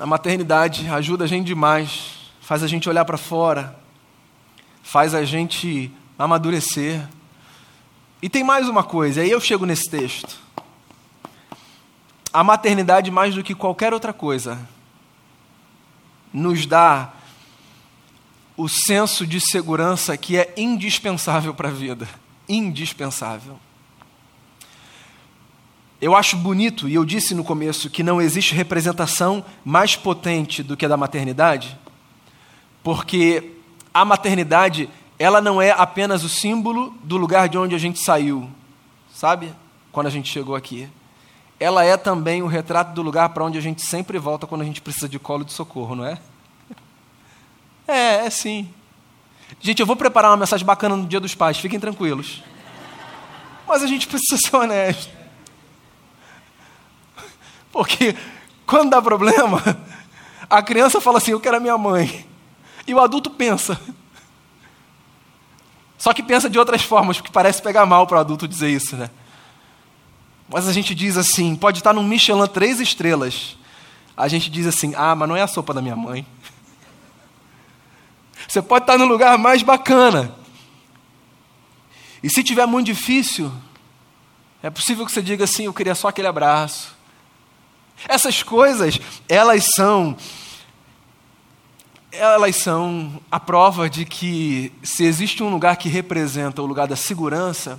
A 0.01 0.07
maternidade 0.07 0.89
ajuda 0.89 1.25
a 1.25 1.29
gente 1.29 1.45
demais, 1.45 2.33
faz 2.41 2.63
a 2.63 2.67
gente 2.67 2.89
olhar 2.89 3.05
para 3.05 3.19
fora, 3.19 3.79
faz 4.83 5.15
a 5.15 5.27
gente 5.27 5.93
amadurecer. 6.19 7.07
E 8.23 8.31
tem 8.31 8.43
mais 8.43 8.67
uma 8.67 8.83
coisa, 8.83 9.21
aí 9.21 9.31
eu 9.31 9.43
chego 9.43 9.67
nesse 9.67 9.91
texto. 9.91 10.39
A 12.33 12.45
maternidade, 12.45 13.11
mais 13.11 13.35
do 13.35 13.43
que 13.43 13.55
qualquer 13.55 13.93
outra 13.93 14.13
coisa, 14.13 14.59
nos 16.33 16.67
dá 16.67 17.13
o 18.57 18.69
senso 18.69 19.27
de 19.27 19.41
segurança 19.41 20.17
que 20.17 20.37
é 20.37 20.53
indispensável 20.57 21.55
para 21.55 21.69
a 21.69 21.73
vida 21.73 22.09
indispensável. 22.49 23.59
Eu 26.01 26.15
acho 26.15 26.37
bonito, 26.37 26.89
e 26.89 26.95
eu 26.95 27.05
disse 27.05 27.35
no 27.35 27.43
começo, 27.43 27.89
que 27.89 28.03
não 28.03 28.21
existe 28.21 28.55
representação 28.55 29.45
mais 29.65 29.97
potente 29.97 30.63
do 30.63 30.77
que 30.77 30.85
a 30.85 30.89
da 30.89 30.97
maternidade, 30.97 31.77
porque 32.83 33.53
a 33.93 34.05
maternidade, 34.05 34.91
ela 35.19 35.41
não 35.41 35.61
é 35.61 35.71
apenas 35.71 36.23
o 36.23 36.29
símbolo 36.29 36.95
do 37.03 37.17
lugar 37.17 37.49
de 37.49 37.57
onde 37.57 37.75
a 37.75 37.79
gente 37.79 37.99
saiu, 37.99 38.49
sabe? 39.13 39.53
Quando 39.91 40.07
a 40.07 40.11
gente 40.11 40.31
chegou 40.31 40.55
aqui. 40.55 40.89
Ela 41.59 41.85
é 41.85 41.97
também 41.97 42.43
o 42.43 42.47
retrato 42.47 42.93
do 42.93 43.03
lugar 43.03 43.31
para 43.31 43.45
onde 43.45 43.57
a 43.57 43.63
gente 43.63 43.83
sempre 43.83 44.19
volta 44.19 44.47
quando 44.47 44.63
a 44.63 44.65
gente 44.65 44.83
precisa 44.83 45.09
de 45.09 45.19
colo 45.19 45.45
de 45.45 45.53
socorro, 45.53 45.95
não 45.95 46.05
é? 46.05 46.19
É, 47.89 48.27
é 48.27 48.31
sim. 48.31 48.69
Gente, 49.61 49.81
eu 49.81 49.87
vou 49.87 49.97
preparar 49.97 50.31
uma 50.33 50.37
mensagem 50.37 50.67
bacana 50.67 50.97
no 50.97 51.07
Dia 51.07 51.21
dos 51.21 51.35
Pais, 51.35 51.59
fiquem 51.59 51.81
tranquilos. 51.81 52.43
Mas 53.67 53.83
a 53.83 53.87
gente 53.87 54.07
precisa 54.07 54.37
ser 54.37 54.57
honesto. 54.57 55.11
Porque 57.73 58.17
quando 58.67 58.91
dá 58.91 59.01
problema, 59.01 59.63
a 60.49 60.63
criança 60.63 61.01
fala 61.01 61.19
assim: 61.19 61.33
Eu 61.33 61.41
quero 61.41 61.57
a 61.57 61.61
minha 61.61 61.79
mãe. 61.79 62.27
E 62.87 62.95
o 62.95 63.01
adulto 63.01 63.31
pensa. 63.31 63.81
Só 65.99 66.13
que 66.13 66.23
pensa 66.23 66.49
de 66.49 66.59
outras 66.59 66.83
formas, 66.83 67.17
porque 67.17 67.33
parece 67.33 67.61
pegar 67.63 67.87
mal 67.87 68.07
para 68.07 68.19
o 68.19 68.21
adulto 68.21 68.47
dizer 68.47 68.69
isso, 68.69 68.97
né? 68.97 69.11
Mas 70.49 70.69
a 70.69 70.73
gente 70.73 70.95
diz 70.95 71.17
assim: 71.17 71.57
pode 71.57 71.79
estar 71.79 71.93
num 71.93 72.05
Michelin 72.05 72.47
três 72.47 72.81
estrelas. 72.81 73.57
A 74.17 74.29
gente 74.29 74.51
diz 74.51 74.67
assim: 74.67 74.95
Ah, 74.97 75.15
mas 75.15 75.29
não 75.29 75.37
é 75.37 75.43
a 75.43 75.47
sopa 75.47 75.75
da 75.75 75.83
minha 75.83 75.97
mãe. 75.97 76.27
Você 78.49 78.63
pode 78.63 78.85
estar 78.85 78.97
no 78.99 79.05
lugar 79.05 79.37
mais 79.39 79.63
bacana. 79.63 80.35
E 82.23 82.31
se 82.31 82.43
tiver 82.43 82.67
muito 82.67 82.87
difícil, 82.87 83.53
é 84.63 84.71
possível 84.71 85.05
que 85.05 85.13
você 85.13 85.23
diga 85.23 85.45
assim: 85.45 85.67
eu 85.67 85.75
queria 85.75 85.95
só 85.95 86.09
aquele 86.09 86.29
abraço. 86.29 86.97
Essas 88.09 88.43
coisas, 88.43 88.99
elas 89.29 89.75
são 89.75 90.17
elas 92.13 92.57
são 92.57 93.21
a 93.31 93.39
prova 93.39 93.91
de 93.91 94.05
que 94.05 94.73
se 94.83 95.05
existe 95.05 95.43
um 95.43 95.51
lugar 95.51 95.77
que 95.77 95.89
representa 95.89 96.63
o 96.63 96.67
lugar 96.67 96.87
da 96.87 96.97
segurança, 96.97 97.79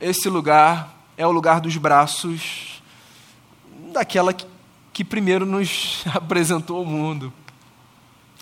esse 0.00 0.28
lugar 0.28 0.97
é 1.18 1.26
o 1.26 1.32
lugar 1.32 1.60
dos 1.60 1.76
braços 1.76 2.80
daquela 3.92 4.32
que, 4.32 5.04
primeiro 5.04 5.44
nos 5.44 6.04
apresentou 6.14 6.78
ao 6.78 6.84
mundo. 6.84 7.32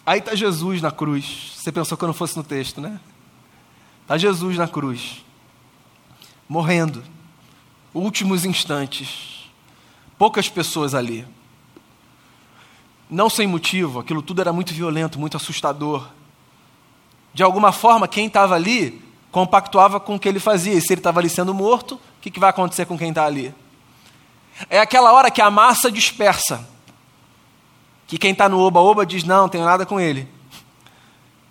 Aí 0.05 0.19
está 0.19 0.35
Jesus 0.35 0.83
na 0.83 0.91
cruz. 0.91 1.55
Você 1.57 1.73
pensou 1.73 1.97
que 1.97 2.05
eu 2.05 2.07
não 2.07 2.15
fosse 2.15 2.37
no 2.37 2.45
texto, 2.45 2.81
né? 2.81 3.01
Está 4.03 4.19
Jesus 4.19 4.59
na 4.59 4.69
cruz, 4.69 5.25
morrendo, 6.47 7.03
últimos 7.95 8.45
instantes. 8.45 9.51
Poucas 10.19 10.49
pessoas 10.49 10.95
ali. 10.95 11.27
Não 13.09 13.31
sem 13.31 13.47
motivo, 13.47 14.01
aquilo 14.01 14.21
tudo 14.21 14.43
era 14.43 14.53
muito 14.53 14.75
violento, 14.75 15.19
muito 15.19 15.37
assustador. 15.37 16.07
De 17.33 17.43
alguma 17.43 17.73
forma, 17.73 18.07
quem 18.07 18.27
estava 18.27 18.55
ali 18.55 19.03
compactuava 19.37 20.01
com 20.01 20.15
o 20.15 20.19
que 20.19 20.27
ele 20.27 20.41
fazia. 20.41 20.73
E 20.73 20.81
se 20.81 20.95
ele 20.95 21.01
estava 21.01 21.21
ali 21.21 21.29
sendo 21.29 21.53
morto, 21.53 21.97
o 21.97 22.01
que, 22.23 22.31
que 22.31 22.41
vai 22.41 22.49
acontecer 22.49 22.87
com 22.87 22.97
quem 22.97 23.11
está 23.11 23.27
ali? 23.27 23.55
É 24.71 24.79
aquela 24.79 25.13
hora 25.13 25.31
que 25.31 25.43
a 25.43 25.51
massa 25.51 25.93
dispersa 25.93 26.67
que 28.07 28.17
quem 28.17 28.33
está 28.33 28.49
no 28.49 28.59
oba-oba 28.59 29.05
diz: 29.05 29.25
não, 29.25 29.47
tenho 29.47 29.67
nada 29.67 29.85
com 29.85 30.01
ele. 30.01 30.27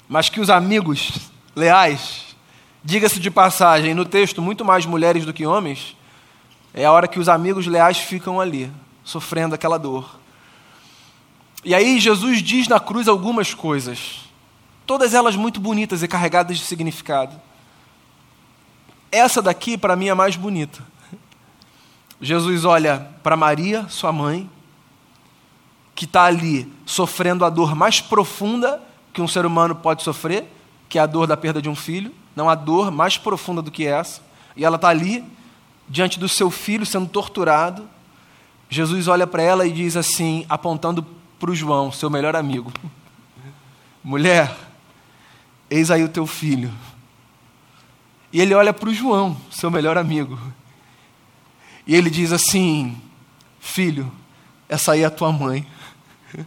Mas 0.10 0.30
que 0.30 0.42
os 0.42 0.50
amigos 0.50 1.30
leais, 1.56 2.36
diga-se 2.84 3.20
de 3.20 3.30
passagem, 3.30 3.94
no 3.94 4.04
texto, 4.04 4.42
muito 4.42 4.66
mais 4.66 4.88
mulheres 4.88 5.24
do 5.24 5.32
que 5.32 5.46
homens, 5.46 5.96
é 6.74 6.86
a 6.86 6.92
hora 6.92 7.08
que 7.08 7.20
os 7.20 7.30
amigos 7.30 7.68
leais 7.68 8.00
ficam 8.00 8.42
ali, 8.42 8.72
sofrendo 9.04 9.54
aquela 9.54 9.78
dor. 9.78 10.20
E 11.64 11.76
aí 11.76 12.00
Jesus 12.00 12.42
diz 12.42 12.68
na 12.68 12.80
cruz 12.80 13.08
algumas 13.08 13.54
coisas, 13.54 14.22
todas 14.88 15.14
elas 15.14 15.36
muito 15.36 15.60
bonitas 15.60 16.02
e 16.02 16.08
carregadas 16.08 16.58
de 16.58 16.64
significado. 16.64 17.40
Essa 19.16 19.42
daqui, 19.42 19.78
para 19.78 19.96
mim, 19.96 20.08
é 20.08 20.12
a 20.12 20.16
mais 20.16 20.36
bonita. 20.36 20.84
Jesus 22.20 22.66
olha 22.66 23.10
para 23.24 23.38
Maria, 23.38 23.88
sua 23.88 24.12
mãe, 24.12 24.50
que 25.96 26.06
está 26.06 26.26
ali 26.26 26.72
sofrendo 26.86 27.46
a 27.46 27.50
dor 27.50 27.76
mais 27.76 28.02
profunda 28.02 28.82
que 29.14 29.22
um 29.22 29.28
ser 29.30 29.46
humano 29.46 29.74
pode 29.74 30.04
sofrer, 30.04 30.44
que 30.90 31.00
é 31.00 31.02
a 31.02 31.06
dor 31.06 31.26
da 31.26 31.38
perda 31.38 31.62
de 31.62 31.70
um 31.70 31.76
filho, 31.76 32.14
não 32.36 32.50
há 32.50 32.56
dor 32.56 32.92
mais 32.92 33.18
profunda 33.18 33.62
do 33.62 33.72
que 33.72 33.86
essa, 33.86 34.22
e 34.58 34.66
ela 34.66 34.76
está 34.76 34.90
ali, 34.90 35.24
diante 35.88 36.20
do 36.20 36.28
seu 36.28 36.52
filho 36.52 36.86
sendo 36.86 37.08
torturado. 37.08 37.88
Jesus 38.70 39.08
olha 39.08 39.26
para 39.26 39.42
ela 39.42 39.66
e 39.66 39.72
diz 39.72 39.96
assim, 39.96 40.46
apontando 40.50 41.02
para 41.40 41.50
o 41.50 41.56
João, 41.56 41.94
seu 41.94 42.10
melhor 42.10 42.36
amigo: 42.36 42.74
Mulher, 44.04 44.54
eis 45.70 45.90
aí 45.90 46.04
o 46.04 46.10
teu 46.10 46.28
filho. 46.28 46.74
E 48.36 48.42
ele 48.42 48.54
olha 48.54 48.74
para 48.74 48.90
o 48.90 48.94
João, 48.94 49.38
seu 49.50 49.72
melhor 49.72 49.98
amigo, 49.98 50.38
e 51.88 51.96
ele 51.96 52.10
diz 52.10 52.34
assim: 52.34 53.02
Filho, 53.62 54.12
essa 54.68 54.92
aí 54.92 55.04
é 55.04 55.06
a 55.06 55.10
tua 55.10 55.32
mãe. 55.32 55.66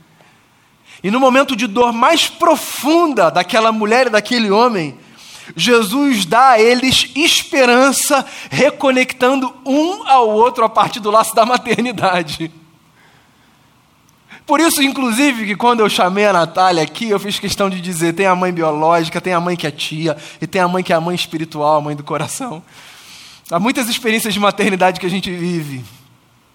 E 1.02 1.10
no 1.10 1.18
momento 1.18 1.56
de 1.56 1.66
dor 1.66 1.92
mais 1.92 2.28
profunda 2.28 3.30
daquela 3.30 3.72
mulher 3.72 4.08
e 4.08 4.10
daquele 4.10 4.50
homem, 4.50 4.98
Jesus 5.56 6.26
dá 6.26 6.50
a 6.50 6.60
eles 6.60 7.10
esperança, 7.14 8.26
reconectando 8.50 9.54
um 9.64 10.06
ao 10.06 10.28
outro 10.28 10.64
a 10.64 10.68
partir 10.68 11.00
do 11.00 11.10
laço 11.10 11.34
da 11.34 11.46
maternidade. 11.46 12.52
Por 14.48 14.60
isso, 14.60 14.82
inclusive, 14.82 15.44
que 15.44 15.54
quando 15.54 15.80
eu 15.80 15.90
chamei 15.90 16.24
a 16.24 16.32
Natália 16.32 16.82
aqui, 16.82 17.10
eu 17.10 17.20
fiz 17.20 17.38
questão 17.38 17.68
de 17.68 17.82
dizer: 17.82 18.14
tem 18.14 18.24
a 18.24 18.34
mãe 18.34 18.50
biológica, 18.50 19.20
tem 19.20 19.34
a 19.34 19.40
mãe 19.40 19.54
que 19.54 19.66
é 19.66 19.70
tia, 19.70 20.16
e 20.40 20.46
tem 20.46 20.58
a 20.58 20.66
mãe 20.66 20.82
que 20.82 20.90
é 20.90 20.96
a 20.96 21.00
mãe 21.02 21.14
espiritual, 21.14 21.76
a 21.76 21.80
mãe 21.82 21.94
do 21.94 22.02
coração. 22.02 22.62
Há 23.50 23.60
muitas 23.60 23.90
experiências 23.90 24.32
de 24.32 24.40
maternidade 24.40 24.98
que 24.98 25.04
a 25.04 25.10
gente 25.10 25.30
vive. 25.30 25.84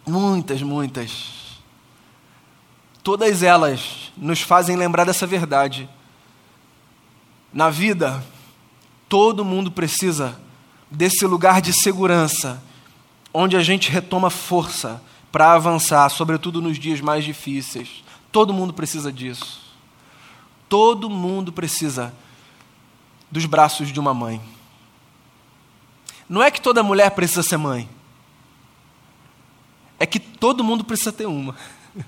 Muitas, 0.07 0.63
muitas. 0.63 1.59
Todas 3.03 3.43
elas 3.43 4.11
nos 4.17 4.41
fazem 4.41 4.75
lembrar 4.75 5.03
dessa 5.03 5.27
verdade. 5.27 5.87
Na 7.53 7.69
vida, 7.69 8.23
todo 9.07 9.45
mundo 9.45 9.69
precisa 9.69 10.35
desse 10.89 11.27
lugar 11.27 11.61
de 11.61 11.71
segurança, 11.71 12.59
onde 13.31 13.55
a 13.55 13.61
gente 13.61 13.91
retoma 13.91 14.31
força 14.31 14.99
para 15.33 15.53
avançar, 15.53 16.07
sobretudo 16.09 16.61
nos 16.61 16.77
dias 16.77 17.01
mais 17.01 17.25
difíceis. 17.25 18.03
Todo 18.31 18.53
mundo 18.53 18.71
precisa 18.71 19.11
disso. 19.11 19.63
Todo 20.69 21.09
mundo 21.09 21.51
precisa 21.51 22.13
dos 23.31 23.47
braços 23.47 23.91
de 23.91 23.99
uma 23.99 24.13
mãe. 24.13 24.39
Não 26.29 26.43
é 26.43 26.51
que 26.51 26.61
toda 26.61 26.83
mulher 26.83 27.09
precisa 27.09 27.41
ser 27.41 27.57
mãe. 27.57 27.89
É 29.99 30.05
que 30.05 30.19
todo 30.19 30.63
mundo 30.63 30.83
precisa 30.83 31.11
ter 31.11 31.25
uma. 31.25 31.55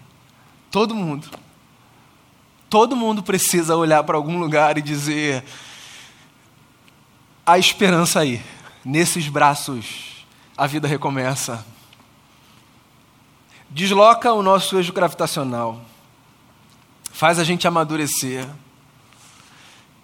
Todo 0.69 0.93
mundo. 0.93 1.27
Todo 2.69 2.95
mundo 2.95 3.23
precisa 3.23 3.75
olhar 3.75 4.03
para 4.03 4.17
algum 4.17 4.37
lugar 4.37 4.77
e 4.77 4.81
dizer: 4.83 5.43
a 7.45 7.57
esperança 7.57 8.19
aí, 8.19 8.43
nesses 8.83 9.27
braços, 9.29 10.25
a 10.55 10.67
vida 10.67 10.87
recomeça. 10.87 11.65
Desloca 13.75 14.31
o 14.31 14.41
nosso 14.41 14.77
eixo 14.77 14.93
gravitacional, 14.93 15.81
faz 17.11 17.37
a 17.39 17.43
gente 17.43 17.67
amadurecer 17.67 18.47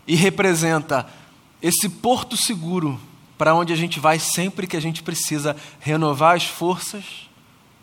e 0.05 0.13
representa 0.13 1.07
esse 1.61 1.87
porto 1.87 2.35
seguro 2.35 2.99
para 3.37 3.55
onde 3.55 3.71
a 3.71 3.75
gente 3.77 3.97
vai 3.97 4.19
sempre 4.19 4.67
que 4.67 4.75
a 4.75 4.79
gente 4.81 5.01
precisa 5.01 5.55
renovar 5.79 6.35
as 6.35 6.43
forças, 6.43 7.29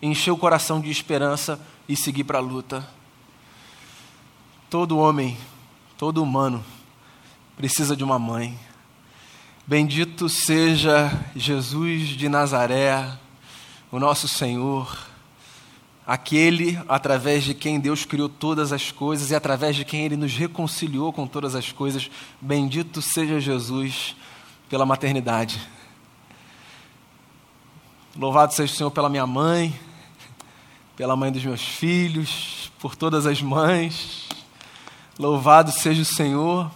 encher 0.02 0.30
o 0.30 0.36
coração 0.36 0.78
de 0.78 0.90
esperança 0.90 1.58
e 1.88 1.96
seguir 1.96 2.24
para 2.24 2.36
a 2.36 2.42
luta. 2.42 2.86
Todo 4.68 4.98
homem, 4.98 5.38
todo 5.96 6.22
humano 6.22 6.62
precisa 7.56 7.96
de 7.96 8.04
uma 8.04 8.18
mãe. 8.18 8.60
Bendito 9.66 10.28
seja 10.28 11.18
Jesus 11.34 12.08
de 12.08 12.28
Nazaré, 12.28 13.10
o 13.90 13.98
nosso 13.98 14.28
Senhor, 14.28 15.07
aquele 16.08 16.80
através 16.88 17.44
de 17.44 17.52
quem 17.52 17.78
Deus 17.78 18.06
criou 18.06 18.30
todas 18.30 18.72
as 18.72 18.90
coisas 18.90 19.30
e 19.30 19.34
através 19.34 19.76
de 19.76 19.84
quem 19.84 20.06
Ele 20.06 20.16
nos 20.16 20.34
reconciliou 20.34 21.12
com 21.12 21.26
todas 21.26 21.54
as 21.54 21.70
coisas. 21.70 22.10
Bendito 22.40 23.02
seja 23.02 23.38
Jesus 23.38 24.16
pela 24.70 24.86
maternidade. 24.86 25.60
Louvado 28.16 28.54
seja 28.54 28.72
o 28.72 28.76
Senhor 28.76 28.90
pela 28.90 29.10
minha 29.10 29.26
mãe, 29.26 29.78
pela 30.96 31.14
mãe 31.14 31.30
dos 31.30 31.44
meus 31.44 31.60
filhos, 31.60 32.72
por 32.78 32.96
todas 32.96 33.26
as 33.26 33.42
mães. 33.42 34.26
Louvado 35.18 35.70
seja 35.70 36.00
o 36.00 36.06
Senhor, 36.06 36.70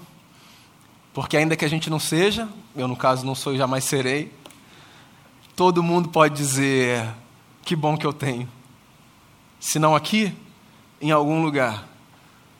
porque 1.14 1.38
ainda 1.38 1.56
que 1.56 1.64
a 1.64 1.68
gente 1.68 1.88
não 1.88 1.98
seja, 1.98 2.46
eu 2.76 2.86
no 2.86 2.96
caso 2.96 3.24
não 3.24 3.34
sou 3.34 3.54
e 3.54 3.56
jamais 3.56 3.84
serei, 3.84 4.30
todo 5.56 5.82
mundo 5.82 6.10
pode 6.10 6.36
dizer: 6.36 7.08
que 7.64 7.74
bom 7.74 7.96
que 7.96 8.06
eu 8.06 8.12
tenho. 8.12 8.46
Se 9.62 9.78
não 9.78 9.94
aqui, 9.94 10.34
em 11.00 11.12
algum 11.12 11.40
lugar. 11.40 11.86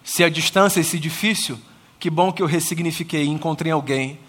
Se 0.04 0.22
a 0.22 0.28
distância 0.28 0.78
é 0.78 0.82
esse 0.82 1.00
difícil, 1.00 1.58
que 1.98 2.08
bom 2.08 2.32
que 2.32 2.40
eu 2.40 2.46
ressignifiquei 2.46 3.24
e 3.24 3.28
encontrei 3.28 3.72
alguém 3.72 4.20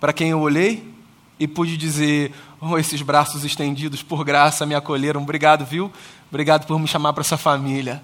para 0.00 0.14
quem 0.14 0.30
eu 0.30 0.40
olhei 0.40 0.90
e 1.38 1.46
pude 1.46 1.76
dizer: 1.76 2.32
oh, 2.58 2.78
esses 2.78 3.02
braços 3.02 3.44
estendidos 3.44 4.02
por 4.02 4.24
graça 4.24 4.64
me 4.64 4.74
acolheram, 4.74 5.20
obrigado, 5.20 5.66
viu? 5.66 5.92
Obrigado 6.30 6.66
por 6.66 6.78
me 6.78 6.88
chamar 6.88 7.12
para 7.12 7.20
essa 7.20 7.36
família. 7.36 8.02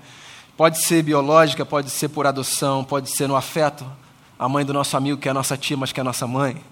Pode 0.59 0.85
ser 0.85 1.03
biológica, 1.03 1.65
pode 1.65 1.89
ser 1.89 2.11
por 2.11 2.27
adoção, 2.27 2.85
pode 2.85 3.09
ser 3.09 3.27
no 3.27 3.35
afeto, 3.35 3.91
a 4.39 4.47
mãe 4.47 4.63
do 4.63 4.75
nosso 4.75 4.95
amigo 4.95 5.19
que 5.19 5.27
é 5.27 5.31
a 5.31 5.35
nossa 5.35 5.57
tia, 5.57 5.75
mas 5.75 5.91
que 5.91 5.99
é 5.99 6.03
a 6.03 6.05
nossa 6.05 6.27
mãe. 6.27 6.63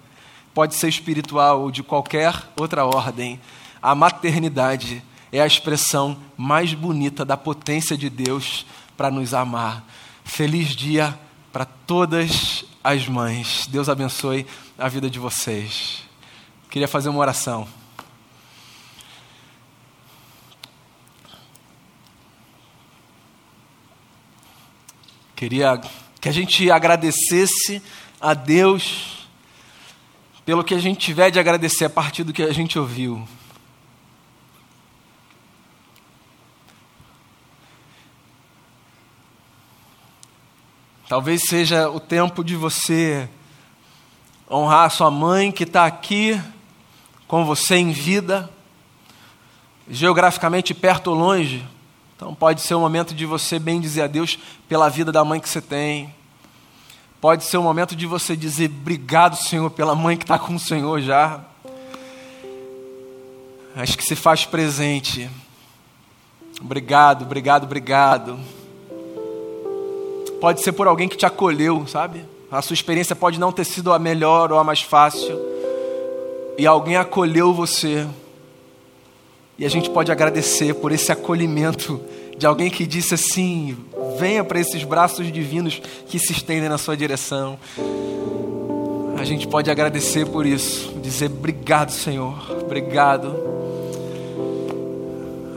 Pode 0.53 0.75
ser 0.75 0.89
espiritual 0.89 1.63
ou 1.63 1.71
de 1.71 1.83
qualquer 1.83 2.35
outra 2.55 2.85
ordem. 2.85 3.41
A 3.81 3.95
maternidade 3.95 5.03
é 5.33 5.41
a 5.41 5.47
expressão 5.47 6.17
mais 6.37 6.75
bonita 6.75 7.25
da 7.25 7.37
potência 7.37 7.97
de 7.97 8.11
Deus 8.11 8.67
para 8.97 9.11
nos 9.11 9.33
amar. 9.33 9.85
Feliz 10.25 10.69
dia 10.69 11.19
para 11.53 11.65
todas 11.65 12.65
as 12.83 13.07
mães. 13.09 13.67
Deus 13.69 13.89
abençoe 13.89 14.47
a 14.79 14.89
vida 14.89 15.09
de 15.09 15.19
vocês. 15.19 16.03
Queria 16.69 16.89
fazer 16.89 17.09
uma 17.09 17.21
oração. 17.21 17.67
Queria 25.35 25.81
que 26.21 26.29
a 26.29 26.33
gente 26.33 26.71
agradecesse 26.71 27.83
a 28.21 28.35
Deus 28.35 29.27
pelo 30.45 30.63
que 30.63 30.75
a 30.75 30.79
gente 30.79 30.99
tiver 30.99 31.31
de 31.31 31.39
agradecer 31.39 31.87
a 31.87 31.91
partir 31.91 32.25
do 32.25 32.33
que 32.33 32.43
a 32.43 32.53
gente 32.53 32.79
ouviu. 32.79 33.27
Talvez 41.11 41.43
seja 41.49 41.91
o 41.91 41.99
tempo 41.99 42.45
de 42.45 42.55
você 42.55 43.29
honrar 44.49 44.85
a 44.85 44.91
sua 44.91 45.11
mãe 45.11 45.51
que 45.51 45.65
está 45.65 45.85
aqui 45.85 46.41
com 47.27 47.45
você 47.45 47.75
em 47.75 47.91
vida, 47.91 48.49
geograficamente 49.89 50.73
perto 50.73 51.09
ou 51.09 51.17
longe. 51.17 51.67
Então 52.15 52.33
pode 52.33 52.61
ser 52.61 52.77
o 52.77 52.81
momento 52.81 53.13
de 53.13 53.27
você 53.27 53.59
bem 53.59 53.81
dizer 53.81 54.03
a 54.03 54.07
Deus 54.07 54.39
pela 54.69 54.89
vida 54.89 55.11
da 55.11 55.25
mãe 55.25 55.41
que 55.41 55.49
você 55.49 55.61
tem. 55.61 56.15
Pode 57.21 57.43
ser 57.43 57.57
o 57.57 57.63
momento 57.65 57.97
de 57.97 58.07
você 58.07 58.37
dizer 58.37 58.71
obrigado, 58.71 59.35
Senhor, 59.35 59.69
pela 59.69 59.97
mãe 59.97 60.17
que 60.17 60.23
está 60.23 60.39
com 60.39 60.55
o 60.55 60.61
Senhor 60.61 61.01
já. 61.01 61.41
Acho 63.75 63.99
que 63.99 64.05
se 64.05 64.15
faz 64.15 64.45
presente. 64.45 65.29
Obrigado, 66.61 67.23
obrigado, 67.23 67.65
obrigado. 67.65 68.60
Pode 70.41 70.63
ser 70.63 70.73
por 70.73 70.87
alguém 70.87 71.09
que 71.09 71.17
te 71.17 71.27
acolheu, 71.27 71.87
sabe? 71.87 72.25
A 72.51 72.63
sua 72.63 72.75
experiência 72.75 73.15
pode 73.15 73.39
não 73.39 73.53
ter 73.53 73.65
sido 73.65 73.93
a 73.93 73.99
melhor 73.99 74.51
ou 74.51 74.59
a 74.59 74.65
mais 74.65 74.83
fácil 74.83 75.39
e 76.59 76.67
alguém 76.67 76.97
acolheu 76.97 77.55
você. 77.55 78.07
E 79.59 79.65
a 79.65 79.69
gente 79.69 79.89
pode 79.89 80.11
agradecer 80.13 80.75
por 80.75 80.93
esse 80.93 81.13
acolhimento 81.13 82.01
de 82.37 82.45
alguém 82.47 82.71
que 82.71 82.87
disse 82.87 83.15
assim: 83.15 83.77
venha 84.19 84.43
para 84.43 84.61
esses 84.61 84.83
braços 84.85 85.31
divinos 85.33 85.81
que 86.09 86.19
se 86.19 86.33
estendem 86.33 86.69
na 86.69 86.79
sua 86.79 86.97
direção. 86.97 87.59
A 89.17 89.25
gente 89.25 89.47
pode 89.47 89.71
agradecer 89.71 90.27
por 90.27 90.47
isso, 90.47 90.95
dizer 91.03 91.31
obrigado, 91.31 91.93
Senhor, 91.93 92.35
obrigado. 92.61 93.35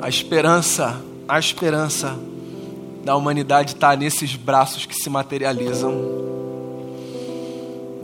A 0.02 0.10
esperança, 0.10 1.02
a 1.28 1.40
esperança 1.40 2.18
da 3.04 3.16
humanidade 3.16 3.74
está 3.74 3.96
nesses 3.96 4.36
braços 4.36 4.86
que 4.86 4.96
se 4.96 5.10
materializam. 5.10 5.94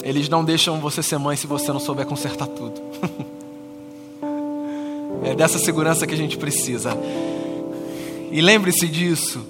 Eles 0.03 0.27
não 0.27 0.43
deixam 0.43 0.79
você 0.79 1.01
ser 1.01 1.17
mãe 1.17 1.38
se 1.38 1.47
você 1.47 1.71
não 1.71 1.79
souber 1.79 2.05
consertar 2.05 2.47
tudo. 2.47 2.81
é 5.23 5.33
dessa 5.33 5.57
segurança 5.57 6.05
que 6.05 6.13
a 6.13 6.17
gente 6.17 6.38
precisa. 6.38 6.97
E 8.31 8.41
lembre-se 8.41 8.88
disso. 8.88 9.45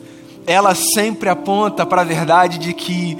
ela 0.45 0.73
sempre 0.73 1.29
aponta 1.29 1.85
para 1.85 2.01
a 2.01 2.05
verdade 2.05 2.57
de 2.57 2.73
que 2.73 3.17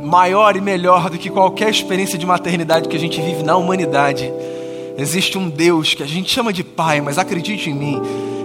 maior 0.00 0.56
e 0.56 0.60
melhor 0.60 1.10
do 1.10 1.18
que 1.18 1.28
qualquer 1.28 1.70
experiência 1.70 2.18
de 2.18 2.24
maternidade 2.24 2.88
que 2.88 2.96
a 2.96 3.00
gente 3.00 3.20
vive 3.20 3.42
na 3.42 3.56
humanidade, 3.56 4.32
existe 4.96 5.36
um 5.36 5.48
Deus 5.48 5.94
que 5.94 6.02
a 6.02 6.06
gente 6.06 6.30
chama 6.30 6.52
de 6.52 6.64
Pai, 6.64 7.00
mas 7.00 7.18
acredite 7.18 7.70
em 7.70 7.74
mim, 7.74 8.00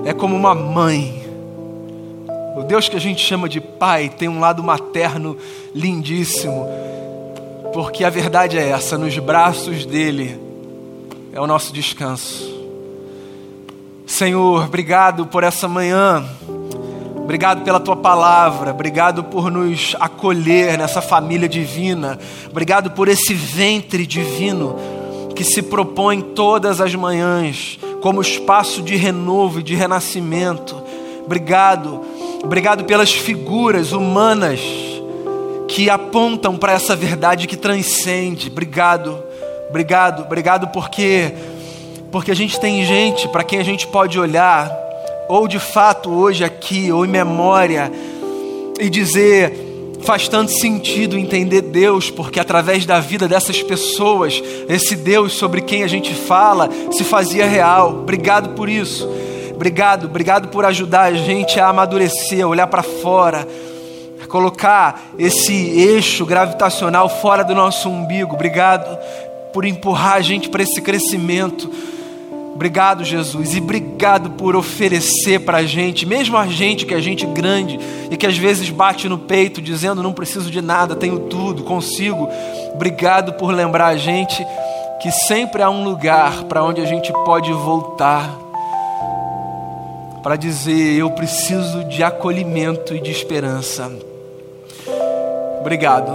é 0.06 0.14
como 0.14 0.36
uma 0.36 0.54
mãe. 0.54 1.23
O 2.56 2.64
Deus 2.64 2.88
que 2.88 2.96
a 2.96 3.00
gente 3.00 3.26
chama 3.26 3.50
de 3.50 3.60
Pai 3.60 4.10
tem 4.10 4.30
um 4.30 4.40
lado 4.40 4.64
materno 4.64 5.36
lindíssimo, 5.74 6.68
porque 7.74 8.04
a 8.04 8.10
verdade 8.10 8.58
é 8.58 8.70
essa: 8.70 8.98
nos 8.98 9.18
braços 9.18 9.86
dele 9.86 10.40
é 11.34 11.42
o 11.42 11.48
nosso 11.48 11.74
descanso. 11.74 12.54
Senhor, 14.06 14.66
obrigado 14.66 15.26
por 15.26 15.44
essa 15.44 15.68
manhã. 15.68 16.24
Obrigado 17.24 17.64
pela 17.64 17.80
tua 17.80 17.96
palavra, 17.96 18.72
obrigado 18.72 19.24
por 19.24 19.50
nos 19.50 19.96
acolher 19.98 20.78
nessa 20.78 21.02
família 21.02 21.48
divina, 21.48 22.20
obrigado 22.50 22.92
por 22.92 23.08
esse 23.08 23.34
ventre 23.34 24.06
divino 24.06 24.76
que 25.34 25.44
se 25.46 25.62
propõe 25.62 26.20
todas 26.20 26.82
as 26.82 26.94
manhãs 26.94 27.80
como 28.02 28.22
espaço 28.22 28.82
de 28.82 28.98
renovo 28.98 29.62
e 29.62 29.64
de 29.64 29.74
renascimento. 29.74 30.76
Obrigado, 31.26 32.02
obrigado 32.44 32.84
pelas 32.84 33.12
figuras 33.12 33.92
humanas 33.92 34.60
que 35.68 35.90
apontam 35.90 36.58
para 36.58 36.74
essa 36.74 36.96
verdade 36.96 37.48
que 37.48 37.58
transcende. 37.58 38.50
Obrigado, 38.50 39.24
obrigado, 39.70 40.24
obrigado 40.24 40.68
porque 40.68 41.34
porque 42.12 42.30
a 42.30 42.36
gente 42.36 42.60
tem 42.60 42.86
gente 42.86 43.28
para 43.28 43.44
quem 43.44 43.58
a 43.58 43.64
gente 43.64 43.88
pode 43.88 44.20
olhar 44.20 44.72
ou 45.28 45.48
de 45.48 45.60
fato 45.60 46.12
hoje 46.12 46.44
aqui, 46.44 46.92
ou 46.92 47.06
em 47.06 47.10
memória, 47.10 47.92
e 48.80 48.90
dizer: 48.90 49.98
faz 50.04 50.28
tanto 50.28 50.52
sentido 50.52 51.18
entender 51.18 51.62
Deus, 51.62 52.12
porque 52.12 52.40
através 52.40 52.86
da 52.86 53.00
vida 53.00 53.28
dessas 53.28 53.62
pessoas, 53.64 54.42
esse 54.68 54.96
Deus 54.96 55.34
sobre 55.34 55.62
quem 55.62 55.84
a 55.84 55.88
gente 55.88 56.14
fala 56.14 56.70
se 56.92 57.04
fazia 57.04 57.46
real. 57.46 58.00
Obrigado 58.02 58.50
por 58.50 58.70
isso. 58.70 59.10
Obrigado, 59.64 60.08
obrigado 60.08 60.50
por 60.50 60.66
ajudar 60.66 61.04
a 61.04 61.14
gente 61.14 61.58
a 61.58 61.70
amadurecer, 61.70 62.44
a 62.44 62.48
olhar 62.50 62.68
para 62.68 62.84
fora, 62.84 63.48
a 64.22 64.28
colocar 64.28 65.02
esse 65.18 65.54
eixo 65.54 66.26
gravitacional 66.26 67.08
fora 67.08 67.46
do 67.46 67.56
nosso 67.56 67.90
umbigo. 67.90 68.36
Obrigado 68.36 69.00
por 69.54 69.64
empurrar 69.64 70.16
a 70.16 70.22
gente 70.22 70.50
para 70.50 70.64
esse 70.64 70.82
crescimento. 70.82 71.72
Obrigado, 72.54 73.06
Jesus, 73.06 73.56
e 73.56 73.60
obrigado 73.60 74.32
por 74.32 74.54
oferecer 74.54 75.40
para 75.40 75.60
a 75.60 75.64
gente, 75.64 76.06
mesmo 76.06 76.36
a 76.36 76.46
gente 76.46 76.86
que 76.86 76.94
é 76.94 77.00
gente 77.00 77.26
grande 77.26 77.80
e 78.12 78.18
que 78.18 78.28
às 78.28 78.38
vezes 78.38 78.70
bate 78.70 79.08
no 79.08 79.18
peito 79.18 79.62
dizendo 79.62 80.04
não 80.04 80.12
preciso 80.12 80.52
de 80.52 80.62
nada, 80.62 80.94
tenho 80.94 81.20
tudo, 81.20 81.64
consigo. 81.64 82.28
Obrigado 82.74 83.32
por 83.36 83.54
lembrar 83.54 83.88
a 83.88 83.96
gente 83.96 84.46
que 85.02 85.10
sempre 85.10 85.62
há 85.62 85.70
um 85.70 85.86
lugar 85.86 86.44
para 86.50 86.62
onde 86.62 86.82
a 86.82 86.86
gente 86.86 87.14
pode 87.24 87.54
voltar 87.54 88.43
para 90.24 90.36
dizer 90.36 90.98
eu 90.98 91.12
preciso 91.12 91.84
de 91.84 92.02
acolhimento 92.02 92.96
e 92.96 93.00
de 93.00 93.12
esperança. 93.12 93.92
Obrigado. 95.60 96.12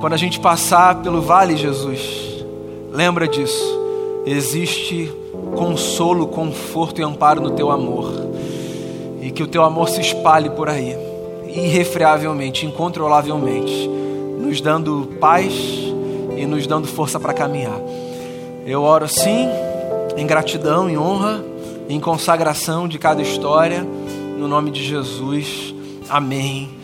Quando 0.00 0.12
a 0.12 0.18
gente 0.18 0.38
passar 0.38 1.02
pelo 1.02 1.20
vale, 1.20 1.56
Jesus, 1.56 2.44
lembra 2.92 3.26
disso 3.26 3.82
existe 4.26 5.12
consolo, 5.56 6.26
conforto 6.28 7.00
e 7.00 7.04
amparo 7.04 7.40
no 7.40 7.50
teu 7.50 7.70
amor. 7.70 8.12
E 9.20 9.30
que 9.30 9.42
o 9.42 9.46
teu 9.46 9.62
amor 9.62 9.88
se 9.88 10.00
espalhe 10.00 10.50
por 10.50 10.68
aí, 10.68 10.96
irrefreavelmente, 11.46 12.66
incontrolavelmente, 12.66 13.88
nos 14.38 14.60
dando 14.60 15.08
paz 15.20 15.52
e 16.36 16.44
nos 16.44 16.66
dando 16.66 16.88
força 16.88 17.20
para 17.20 17.32
caminhar. 17.32 17.78
Eu 18.66 18.82
oro 18.82 19.08
sim, 19.08 19.48
em 20.16 20.26
gratidão, 20.26 20.90
em 20.90 20.98
honra, 20.98 21.44
em 21.88 22.00
consagração 22.00 22.86
de 22.86 22.98
cada 22.98 23.22
história, 23.22 23.82
no 24.38 24.48
nome 24.48 24.70
de 24.70 24.82
Jesus. 24.82 25.74
Amém 26.08 26.81